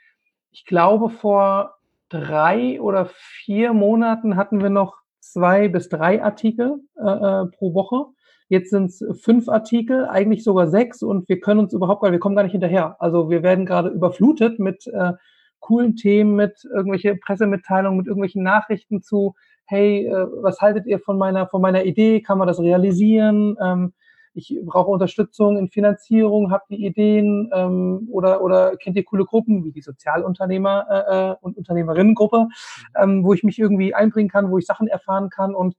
ich 0.52 0.66
glaube 0.66 1.10
vor 1.10 1.76
drei 2.10 2.82
oder 2.82 3.06
vier 3.06 3.72
Monaten 3.72 4.36
hatten 4.36 4.62
wir 4.62 4.70
noch 4.70 4.98
zwei 5.22 5.70
bis 5.70 5.88
drei 5.88 6.22
Artikel 6.22 6.82
äh, 6.98 7.04
äh 7.04 7.46
pro 7.46 7.74
Woche. 7.74 8.08
Jetzt 8.50 8.72
sind 8.72 8.88
es 8.88 9.06
fünf 9.22 9.48
Artikel, 9.48 10.06
eigentlich 10.06 10.44
sogar 10.44 10.68
sechs 10.68 11.02
und 11.02 11.30
wir 11.30 11.40
können 11.40 11.62
uns 11.62 11.72
überhaupt 11.72 12.02
gar, 12.02 12.12
wir 12.12 12.20
kommen 12.20 12.36
gar 12.36 12.44
nicht 12.44 12.52
hinterher. 12.52 12.98
Also 13.00 13.30
wir 13.30 13.42
werden 13.42 13.66
gerade 13.66 13.88
überflutet 13.88 14.60
mit 14.60 14.86
äh, 14.88 15.14
coolen 15.62 15.96
Themen, 15.96 16.36
mit 16.36 16.66
irgendwelche 16.66 17.16
Pressemitteilungen, 17.16 17.98
mit 17.98 18.08
irgendwelchen 18.08 18.44
Nachrichten 18.44 19.02
zu, 19.02 19.36
hey, 19.66 20.06
äh, 20.06 20.28
was 20.42 20.60
haltet 20.60 20.86
ihr 20.86 21.00
von 21.00 21.18
meiner, 21.18 21.48
von 21.48 21.62
meiner 21.62 21.86
Idee? 21.86 22.22
Kann 22.22 22.38
man 22.38 22.48
das 22.48 22.60
realisieren? 22.60 23.56
Ähm, 23.64 23.94
ich 24.34 24.58
brauche 24.64 24.90
Unterstützung 24.90 25.58
in 25.58 25.70
Finanzierung, 25.70 26.52
habt 26.52 26.72
ihr 26.72 26.80
Ideen 26.80 27.50
ähm, 27.54 28.08
oder, 28.12 28.42
oder 28.42 28.78
kennt 28.78 28.96
ihr 28.96 29.04
coole 29.04 29.26
Gruppen 29.26 29.66
wie 29.66 29.72
die 29.72 29.82
Sozialunternehmer 29.82 30.86
äh, 30.90 31.32
äh 31.32 31.36
und 31.42 31.58
Unternehmerinnengruppe, 31.58 32.48
ähm, 33.02 33.24
wo 33.24 33.34
ich 33.34 33.44
mich 33.44 33.60
irgendwie 33.60 33.94
einbringen 33.94 34.30
kann, 34.30 34.50
wo 34.50 34.58
ich 34.58 34.66
Sachen 34.66 34.88
erfahren 34.88 35.30
kann. 35.30 35.54
Und 35.54 35.76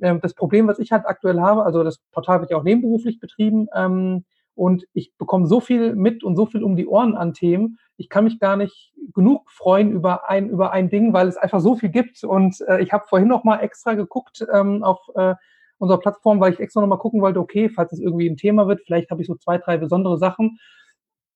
ähm, 0.00 0.20
das 0.20 0.34
Problem, 0.34 0.66
was 0.66 0.78
ich 0.78 0.92
halt 0.92 1.06
aktuell 1.06 1.40
habe, 1.40 1.64
also 1.64 1.82
das 1.84 1.98
Portal 2.12 2.40
wird 2.40 2.50
ja 2.50 2.58
auch 2.58 2.64
nebenberuflich 2.64 3.18
betrieben, 3.18 3.66
ähm, 3.74 4.24
und 4.56 4.86
ich 4.94 5.12
bekomme 5.18 5.46
so 5.46 5.60
viel 5.60 5.94
mit 5.94 6.24
und 6.24 6.34
so 6.34 6.46
viel 6.46 6.64
um 6.64 6.76
die 6.76 6.86
Ohren 6.86 7.14
an 7.14 7.34
Themen. 7.34 7.78
Ich 7.98 8.08
kann 8.08 8.24
mich 8.24 8.40
gar 8.40 8.56
nicht 8.56 8.92
genug 9.14 9.50
freuen 9.50 9.92
über 9.92 10.28
ein, 10.28 10.48
über 10.48 10.72
ein 10.72 10.88
Ding, 10.88 11.12
weil 11.12 11.28
es 11.28 11.36
einfach 11.36 11.60
so 11.60 11.76
viel 11.76 11.90
gibt. 11.90 12.24
Und 12.24 12.60
äh, 12.66 12.80
ich 12.80 12.92
habe 12.92 13.04
vorhin 13.06 13.28
noch 13.28 13.44
mal 13.44 13.58
extra 13.58 13.94
geguckt 13.94 14.44
ähm, 14.52 14.82
auf 14.82 14.98
äh, 15.14 15.34
unserer 15.78 16.00
Plattform, 16.00 16.40
weil 16.40 16.54
ich 16.54 16.60
extra 16.60 16.80
noch 16.80 16.88
mal 16.88 16.96
gucken 16.96 17.20
wollte, 17.20 17.38
okay, 17.38 17.68
falls 17.68 17.92
es 17.92 18.00
irgendwie 18.00 18.28
ein 18.28 18.38
Thema 18.38 18.66
wird, 18.66 18.80
vielleicht 18.84 19.10
habe 19.10 19.20
ich 19.20 19.28
so 19.28 19.34
zwei, 19.36 19.58
drei 19.58 19.76
besondere 19.76 20.16
Sachen. 20.16 20.58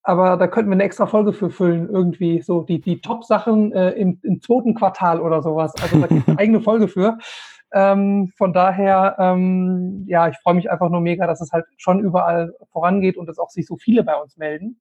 Aber 0.03 0.39
da 0.39 0.47
könnten 0.47 0.71
wir 0.71 0.77
eine 0.77 0.85
extra 0.85 1.07
Folge 1.07 1.35
für 1.35 1.51
füllen, 1.51 1.91
irgendwie 1.91 2.41
so 2.41 2.63
die, 2.63 2.81
die 2.81 3.03
Top-Sachen 3.03 3.73
äh, 3.73 3.91
im, 3.91 4.19
im 4.23 4.41
zweiten 4.41 4.75
Quartal 4.75 5.21
oder 5.21 5.43
sowas. 5.43 5.75
Also 5.83 6.01
da 6.01 6.07
gibt 6.07 6.23
es 6.23 6.29
eine 6.29 6.39
eigene 6.39 6.61
Folge 6.63 6.89
für. 6.89 7.19
Ähm, 7.73 8.33
von 8.37 8.53
daher, 8.53 9.17
ähm, 9.19 10.05
ja, 10.09 10.29
ich 10.29 10.37
freue 10.39 10.55
mich 10.55 10.71
einfach 10.71 10.91
nur 10.91 11.01
mega, 11.01 11.27
dass 11.27 11.41
es 11.41 11.53
halt 11.53 11.67
schon 11.77 12.01
überall 12.01 12.55
vorangeht 12.73 13.17
und 13.17 13.27
dass 13.27 13.39
auch 13.39 13.51
sich 13.51 13.67
so 13.67 13.77
viele 13.77 14.03
bei 14.05 14.17
uns 14.17 14.37
melden. 14.37 14.81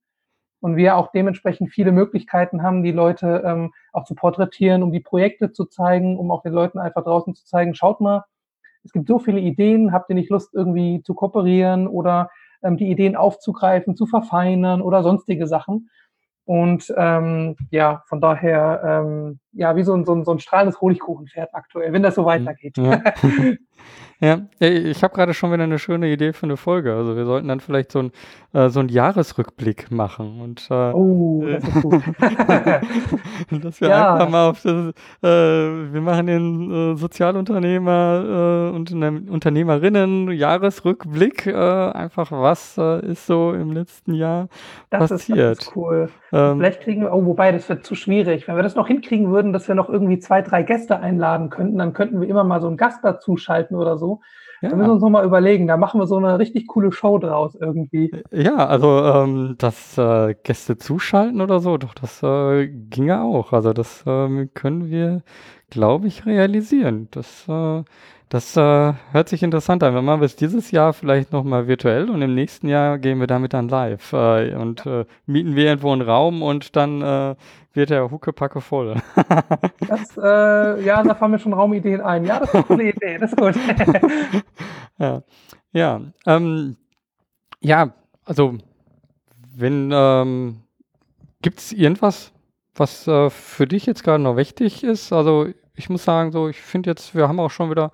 Und 0.61 0.75
wir 0.75 0.97
auch 0.97 1.11
dementsprechend 1.11 1.71
viele 1.71 1.91
Möglichkeiten 1.91 2.63
haben, 2.63 2.83
die 2.83 2.91
Leute 2.91 3.43
ähm, 3.45 3.71
auch 3.93 4.03
zu 4.03 4.15
porträtieren, 4.15 4.83
um 4.83 4.91
die 4.91 4.99
Projekte 4.99 5.51
zu 5.51 5.65
zeigen, 5.65 6.17
um 6.17 6.31
auch 6.31 6.41
den 6.41 6.53
Leuten 6.53 6.79
einfach 6.79 7.03
draußen 7.03 7.33
zu 7.35 7.45
zeigen, 7.45 7.75
schaut 7.75 8.01
mal, 8.01 8.25
es 8.83 8.91
gibt 8.91 9.07
so 9.07 9.19
viele 9.19 9.39
Ideen, 9.39 9.91
habt 9.91 10.09
ihr 10.09 10.15
nicht 10.15 10.29
Lust 10.29 10.53
irgendwie 10.53 11.01
zu 11.03 11.13
kooperieren 11.13 11.87
oder 11.87 12.29
ähm, 12.63 12.77
die 12.77 12.89
Ideen 12.89 13.15
aufzugreifen, 13.15 13.95
zu 13.95 14.05
verfeinern 14.05 14.81
oder 14.81 15.03
sonstige 15.03 15.47
Sachen. 15.47 15.89
Und 16.45 16.91
ähm, 16.97 17.55
ja, 17.69 18.03
von 18.07 18.21
daher, 18.21 18.81
ähm, 18.83 19.39
ja, 19.51 19.75
wie 19.75 19.83
so 19.83 19.93
ein, 19.93 20.05
so, 20.05 20.13
ein, 20.13 20.23
so 20.23 20.31
ein 20.31 20.39
strahlendes 20.39 20.79
Honigkuchenpferd 20.81 21.53
aktuell, 21.53 21.93
wenn 21.93 22.03
das 22.03 22.15
so 22.15 22.25
weitergeht. 22.25 22.77
Ja. 22.77 23.01
Ja, 24.21 24.41
ich 24.59 25.01
habe 25.01 25.15
gerade 25.15 25.33
schon 25.33 25.53
wieder 25.53 25.63
eine 25.63 25.79
schöne 25.79 26.11
Idee 26.11 26.33
für 26.33 26.45
eine 26.45 26.57
Folge. 26.57 26.93
Also 26.93 27.15
wir 27.15 27.23
sollten 27.23 27.47
dann 27.47 27.61
vielleicht 27.61 27.93
so, 27.93 27.99
ein, 27.99 28.11
äh, 28.51 28.67
so 28.67 28.81
einen 28.81 28.89
Jahresrückblick 28.89 29.91
machen. 29.91 30.41
Und, 30.41 30.67
äh, 30.69 30.91
oh, 30.91 31.45
das 31.45 31.63
ist 31.63 31.81
gut. 31.81 32.03
dass 33.63 33.79
wir 33.79 33.87
ja. 33.87 34.15
einfach 34.15 34.29
mal 34.29 34.49
auf 34.49 34.61
das, 34.61 34.93
äh, 35.23 35.93
wir 35.93 36.01
machen 36.01 36.27
den 36.27 36.71
äh, 36.71 36.97
Sozialunternehmer 36.97 38.71
äh, 38.73 38.75
und 38.75 38.91
Unternehmerinnen 38.91 40.31
Jahresrückblick. 40.33 41.47
Äh, 41.47 41.53
einfach, 41.53 42.29
was 42.33 42.77
ist 42.77 43.25
so 43.25 43.53
im 43.53 43.71
letzten 43.71 44.13
Jahr 44.13 44.49
das 44.89 45.11
passiert. 45.11 45.59
Ist, 45.59 45.61
das 45.61 45.67
ist 45.67 45.75
cool. 45.77 46.09
Ähm, 46.33 46.57
vielleicht 46.57 46.81
kriegen 46.81 47.03
wir, 47.03 47.13
oh, 47.13 47.25
wobei, 47.25 47.53
das 47.53 47.69
wird 47.69 47.85
zu 47.85 47.95
schwierig. 47.95 48.49
Wenn 48.49 48.57
wir 48.57 48.63
das 48.63 48.75
noch 48.75 48.87
hinkriegen 48.87 49.31
würden, 49.31 49.38
dass 49.53 49.67
wir 49.67 49.75
noch 49.75 49.89
irgendwie 49.89 50.19
zwei, 50.19 50.41
drei 50.41 50.63
Gäste 50.63 50.99
einladen 50.99 51.49
könnten, 51.49 51.77
dann 51.77 51.93
könnten 51.93 52.21
wir 52.21 52.27
immer 52.27 52.43
mal 52.43 52.61
so 52.61 52.67
einen 52.67 52.77
Gast 52.77 52.99
dazu 53.03 53.37
schalten 53.37 53.75
oder 53.75 53.97
so. 53.97 54.21
Ja. 54.61 54.69
Da 54.69 54.75
müssen 54.75 54.89
wir 54.89 54.93
uns 54.93 55.01
nochmal 55.01 55.25
überlegen. 55.25 55.67
Da 55.67 55.77
machen 55.77 56.01
wir 56.01 56.07
so 56.07 56.17
eine 56.17 56.37
richtig 56.37 56.67
coole 56.67 56.91
Show 56.91 57.17
draus 57.17 57.55
irgendwie. 57.55 58.11
Ja, 58.31 58.67
also 58.67 59.03
ähm, 59.03 59.55
das 59.57 59.97
äh, 59.97 60.35
Gäste 60.43 60.77
zuschalten 60.77 61.41
oder 61.41 61.59
so, 61.59 61.77
doch, 61.77 61.93
das 61.93 62.21
äh, 62.23 62.67
ginge 62.67 63.21
auch. 63.21 63.53
Also 63.53 63.73
das 63.73 64.05
äh, 64.05 64.47
können 64.53 64.89
wir, 64.89 65.23
glaube 65.69 66.07
ich, 66.07 66.25
realisieren. 66.25 67.07
Das, 67.11 67.47
äh, 67.47 67.83
das 68.27 68.57
äh, 68.57 68.93
hört 69.11 69.29
sich 69.29 69.43
interessant 69.43 69.81
an. 69.81 69.93
Wir 69.93 70.01
machen 70.01 70.23
es 70.23 70.35
dieses 70.35 70.71
Jahr 70.71 70.93
vielleicht 70.93 71.31
nochmal 71.31 71.67
virtuell 71.67 72.09
und 72.09 72.21
im 72.21 72.35
nächsten 72.35 72.67
Jahr 72.67 72.99
gehen 72.99 73.19
wir 73.19 73.27
damit 73.27 73.53
dann 73.53 73.69
live 73.69 74.11
äh, 74.13 74.53
und 74.55 74.85
äh, 74.85 75.05
mieten 75.25 75.55
wir 75.55 75.65
irgendwo 75.65 75.91
einen 75.93 76.01
Raum 76.01 76.43
und 76.43 76.75
dann 76.75 77.01
äh, 77.01 77.35
wird 77.73 77.89
der 77.89 78.09
Huckepacke 78.09 78.61
voll. 78.61 78.95
das, 79.87 80.17
äh, 80.17 80.83
ja, 80.83 81.03
da 81.03 81.15
fallen 81.15 81.31
mir 81.31 81.39
schon 81.39 81.53
Raumideen 81.53 82.01
ein. 82.01 82.25
Ja, 82.25 82.39
das 82.39 82.49
ist 82.49 82.55
eine 82.55 82.63
coole 82.63 82.89
Idee, 82.89 83.17
das 83.17 83.31
ist 83.31 83.37
gut. 83.37 83.55
ja, 84.97 85.21
ja, 85.71 86.01
ähm, 86.25 86.75
ja, 87.61 87.93
also 88.25 88.57
wenn 89.55 89.91
ähm, 89.93 90.61
gibt 91.41 91.59
es 91.59 91.71
irgendwas, 91.71 92.31
was 92.75 93.07
äh, 93.07 93.29
für 93.29 93.67
dich 93.67 93.85
jetzt 93.85 94.03
gerade 94.03 94.23
noch 94.23 94.37
wichtig 94.37 94.83
ist? 94.83 95.11
Also 95.11 95.47
ich 95.75 95.89
muss 95.89 96.03
sagen, 96.03 96.31
so 96.31 96.47
ich 96.47 96.61
finde 96.61 96.89
jetzt, 96.89 97.13
wir 97.15 97.27
haben 97.27 97.39
auch 97.39 97.51
schon 97.51 97.69
wieder 97.69 97.91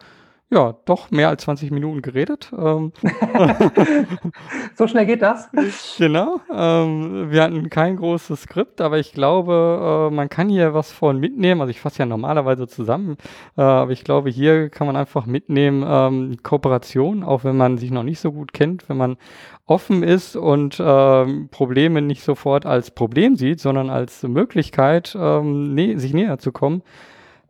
ja, 0.55 0.75
doch 0.85 1.11
mehr 1.11 1.27
als 1.27 1.43
20 1.43 1.69
Minuten 1.69 2.01
geredet. 2.01 2.51
Ähm, 2.57 2.93
so 4.75 4.87
schnell 4.87 5.05
geht 5.05 5.21
das? 5.21 5.49
Genau. 5.97 6.39
Ähm, 6.51 7.29
wir 7.29 7.43
hatten 7.43 7.69
kein 7.69 7.97
großes 7.97 8.43
Skript, 8.43 8.79
aber 8.79 8.97
ich 8.97 9.11
glaube, 9.11 10.09
äh, 10.09 10.15
man 10.15 10.29
kann 10.29 10.47
hier 10.47 10.73
was 10.73 10.91
von 10.93 11.19
mitnehmen. 11.19 11.59
Also 11.59 11.71
ich 11.71 11.81
fasse 11.81 11.99
ja 11.99 12.05
normalerweise 12.05 12.67
zusammen, 12.67 13.17
äh, 13.57 13.61
aber 13.61 13.91
ich 13.91 14.05
glaube, 14.05 14.29
hier 14.29 14.69
kann 14.69 14.87
man 14.87 14.95
einfach 14.95 15.25
mitnehmen, 15.25 15.83
ähm, 15.85 16.37
Kooperation, 16.41 17.23
auch 17.23 17.43
wenn 17.43 17.57
man 17.57 17.77
sich 17.77 17.91
noch 17.91 18.03
nicht 18.03 18.19
so 18.19 18.31
gut 18.31 18.53
kennt, 18.53 18.87
wenn 18.87 18.97
man 18.97 19.17
offen 19.65 20.03
ist 20.03 20.37
und 20.37 20.77
ähm, 20.79 21.49
Probleme 21.51 22.01
nicht 22.01 22.23
sofort 22.23 22.65
als 22.65 22.91
Problem 22.91 23.35
sieht, 23.35 23.59
sondern 23.59 23.89
als 23.89 24.23
Möglichkeit, 24.23 25.17
ähm, 25.19 25.73
nä 25.73 25.97
sich 25.97 26.13
näher 26.13 26.37
zu 26.37 26.51
kommen 26.53 26.81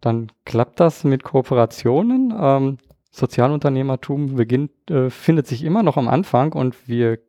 dann 0.06 0.32
klappt 0.46 0.80
das 0.80 1.04
mit 1.04 1.24
Kooperationen. 1.24 2.32
Ähm, 2.40 2.78
Sozialunternehmertum 3.16 4.36
beginnt, 4.36 4.72
äh, 4.90 5.10
findet 5.10 5.48
sich 5.48 5.64
immer 5.64 5.84
noch 5.84 5.96
am 5.96 6.08
Anfang 6.08 6.54
und 6.54 6.88
wir 6.88 7.20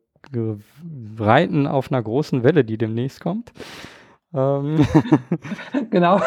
reiten 1.17 1.65
auf 1.65 1.91
einer 1.91 2.03
großen 2.03 2.43
Welle, 2.43 2.65
die 2.65 2.77
demnächst 2.77 3.21
kommt. 3.21 3.53
Ähm 4.33 4.85
genau. 5.89 6.19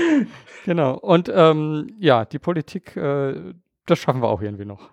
genau. 0.64 0.98
Und 0.98 1.30
ähm, 1.34 1.88
ja, 1.98 2.24
die 2.24 2.38
Politik, 2.38 2.96
äh, 2.96 3.54
das 3.86 3.98
schaffen 3.98 4.22
wir 4.22 4.28
auch 4.28 4.40
irgendwie 4.40 4.66
noch. 4.66 4.90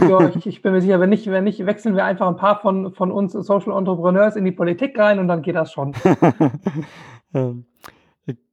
ja, 0.00 0.28
ich, 0.36 0.46
ich, 0.46 0.62
bin 0.62 0.72
mir 0.72 0.80
sicher, 0.80 1.00
wenn 1.00 1.10
nicht, 1.10 1.26
wenn 1.26 1.42
nicht, 1.42 1.66
wechseln 1.66 1.96
wir 1.96 2.04
einfach 2.04 2.28
ein 2.28 2.36
paar 2.36 2.60
von, 2.60 2.92
von 2.92 3.10
uns 3.10 3.32
Social 3.32 3.76
Entrepreneurs 3.76 4.36
in 4.36 4.44
die 4.44 4.52
Politik 4.52 4.96
rein 4.96 5.18
und 5.18 5.26
dann 5.26 5.42
geht 5.42 5.56
das 5.56 5.72
schon. 5.72 5.92
ähm, 7.34 7.66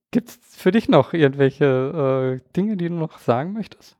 Gibt 0.09 0.29
es 0.29 0.39
für 0.55 0.71
dich 0.71 0.89
noch 0.89 1.13
irgendwelche 1.13 2.39
äh, 2.39 2.53
Dinge, 2.55 2.77
die 2.77 2.87
du 2.87 2.95
noch 2.95 3.19
sagen 3.19 3.53
möchtest? 3.53 3.96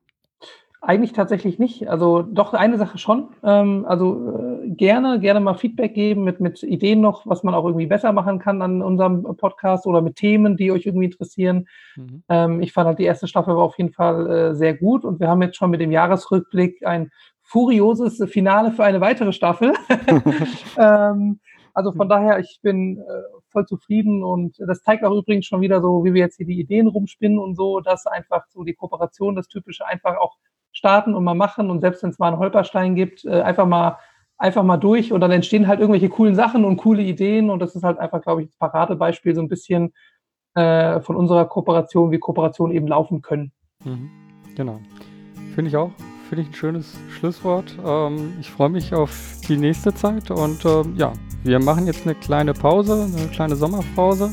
Eigentlich 0.87 1.11
tatsächlich 1.11 1.59
nicht. 1.59 1.89
Also 1.89 2.21
doch 2.21 2.53
eine 2.53 2.77
Sache 2.77 2.97
schon. 2.97 3.27
Ähm, 3.43 3.83
also 3.89 4.61
äh, 4.63 4.69
gerne, 4.69 5.19
gerne 5.19 5.41
mal 5.41 5.55
Feedback 5.55 5.93
geben 5.93 6.23
mit, 6.23 6.39
mit 6.39 6.63
Ideen 6.63 7.01
noch, 7.01 7.27
was 7.27 7.43
man 7.43 7.53
auch 7.53 7.65
irgendwie 7.65 7.87
besser 7.87 8.13
machen 8.13 8.39
kann 8.39 8.61
an 8.61 8.81
unserem 8.81 9.23
Podcast 9.35 9.85
oder 9.85 10.01
mit 10.01 10.15
Themen, 10.15 10.55
die 10.55 10.71
euch 10.71 10.85
irgendwie 10.85 11.07
interessieren. 11.07 11.67
Mhm. 11.97 12.23
Ähm, 12.29 12.61
ich 12.61 12.71
fand 12.71 12.87
halt 12.87 12.99
die 12.99 13.03
erste 13.03 13.27
Staffel 13.27 13.53
war 13.57 13.63
auf 13.63 13.77
jeden 13.77 13.91
Fall 13.91 14.31
äh, 14.31 14.55
sehr 14.55 14.75
gut 14.75 15.03
und 15.03 15.19
wir 15.19 15.27
haben 15.27 15.41
jetzt 15.41 15.57
schon 15.57 15.71
mit 15.71 15.81
dem 15.81 15.91
Jahresrückblick 15.91 16.87
ein 16.87 17.11
furioses 17.43 18.23
Finale 18.31 18.71
für 18.71 18.85
eine 18.85 19.01
weitere 19.01 19.33
Staffel. 19.33 19.73
ähm, 20.77 21.41
also 21.73 21.91
von 21.91 22.07
daher, 22.07 22.39
ich 22.39 22.59
bin 22.61 22.99
äh, 22.99 23.03
voll 23.49 23.65
zufrieden 23.65 24.23
und 24.23 24.55
das 24.65 24.83
zeigt 24.83 25.03
auch 25.03 25.11
übrigens 25.11 25.47
schon 25.47 25.59
wieder 25.59 25.81
so, 25.81 26.05
wie 26.05 26.13
wir 26.13 26.21
jetzt 26.21 26.37
hier 26.37 26.45
die 26.45 26.61
Ideen 26.61 26.87
rumspinnen 26.87 27.39
und 27.39 27.55
so, 27.57 27.81
dass 27.81 28.05
einfach 28.05 28.45
so 28.47 28.63
die 28.63 28.73
Kooperation, 28.73 29.35
das 29.35 29.49
Typische 29.49 29.85
einfach 29.85 30.15
auch 30.17 30.37
starten 30.77 31.15
und 31.15 31.23
mal 31.23 31.33
machen 31.33 31.69
und 31.71 31.81
selbst 31.81 32.03
wenn 32.03 32.11
es 32.11 32.19
mal 32.19 32.27
einen 32.27 32.37
Holperstein 32.37 32.95
gibt, 32.95 33.25
äh, 33.25 33.41
einfach 33.41 33.65
mal 33.65 33.97
einfach 34.37 34.63
mal 34.63 34.77
durch 34.77 35.11
und 35.11 35.19
dann 35.21 35.31
entstehen 35.31 35.67
halt 35.67 35.79
irgendwelche 35.79 36.09
coolen 36.09 36.35
Sachen 36.35 36.63
und 36.63 36.77
coole 36.77 37.01
Ideen 37.01 37.49
und 37.49 37.59
das 37.59 37.75
ist 37.75 37.83
halt 37.83 37.97
einfach, 37.97 38.21
glaube 38.21 38.43
ich, 38.43 38.49
das 38.49 38.57
Paradebeispiel 38.57 39.33
so 39.33 39.41
ein 39.41 39.47
bisschen 39.47 39.93
äh, 40.53 40.99
von 41.01 41.15
unserer 41.15 41.45
Kooperation, 41.45 42.11
wie 42.11 42.19
Kooperationen 42.19 42.75
eben 42.75 42.87
laufen 42.87 43.23
können. 43.23 43.51
Mhm. 43.83 44.11
Genau. 44.55 44.79
Finde 45.55 45.69
ich 45.69 45.77
auch. 45.77 45.91
Finde 46.29 46.43
ich 46.43 46.49
ein 46.49 46.53
schönes 46.53 46.97
Schlusswort. 47.09 47.75
Ähm, 47.83 48.33
ich 48.39 48.51
freue 48.51 48.69
mich 48.69 48.93
auf 48.93 49.39
die 49.47 49.57
nächste 49.57 49.93
Zeit 49.95 50.29
und 50.29 50.63
ähm, 50.65 50.93
ja, 50.97 51.13
wir 51.43 51.59
machen 51.59 51.87
jetzt 51.87 52.05
eine 52.05 52.15
kleine 52.15 52.53
Pause, 52.53 53.07
eine 53.15 53.27
kleine 53.29 53.55
Sommerpause 53.55 54.31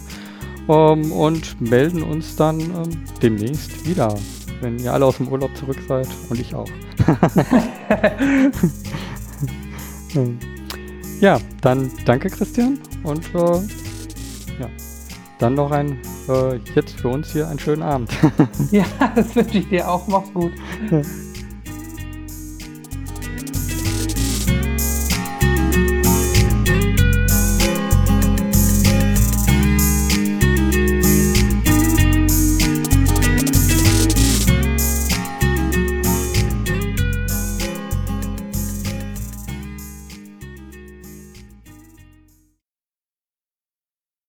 ähm, 0.69 1.13
und 1.13 1.61
melden 1.61 2.03
uns 2.03 2.37
dann 2.37 2.61
ähm, 2.61 3.05
demnächst 3.23 3.87
wieder, 3.89 4.15
wenn 4.65 4.79
ihr 4.79 4.93
alle 4.93 5.05
aus 5.05 5.19
dem 5.19 5.29
Urlaub 5.29 5.57
zurück 5.57 5.79
seid 5.87 6.09
und 6.31 6.41
ich 6.41 6.55
auch. 6.55 6.69
ja, 11.21 11.39
dann 11.61 11.91
danke 12.07 12.31
Christian 12.31 12.79
und 13.03 13.23
äh, 13.35 13.61
ja, 14.59 14.71
dann 15.39 15.55
noch 15.55 15.71
ein, 15.71 15.99
äh, 16.29 16.57
jetzt 16.75 16.99
für 16.99 17.09
uns 17.09 17.33
hier 17.33 17.49
einen 17.49 17.59
schönen 17.59 17.83
Abend. 17.83 18.11
ja, 18.71 18.85
das 19.15 19.37
wünsche 19.37 19.59
ich 19.59 19.69
dir 19.69 19.87
auch. 19.89 20.07
Mach's 20.09 20.33
gut. 20.33 20.53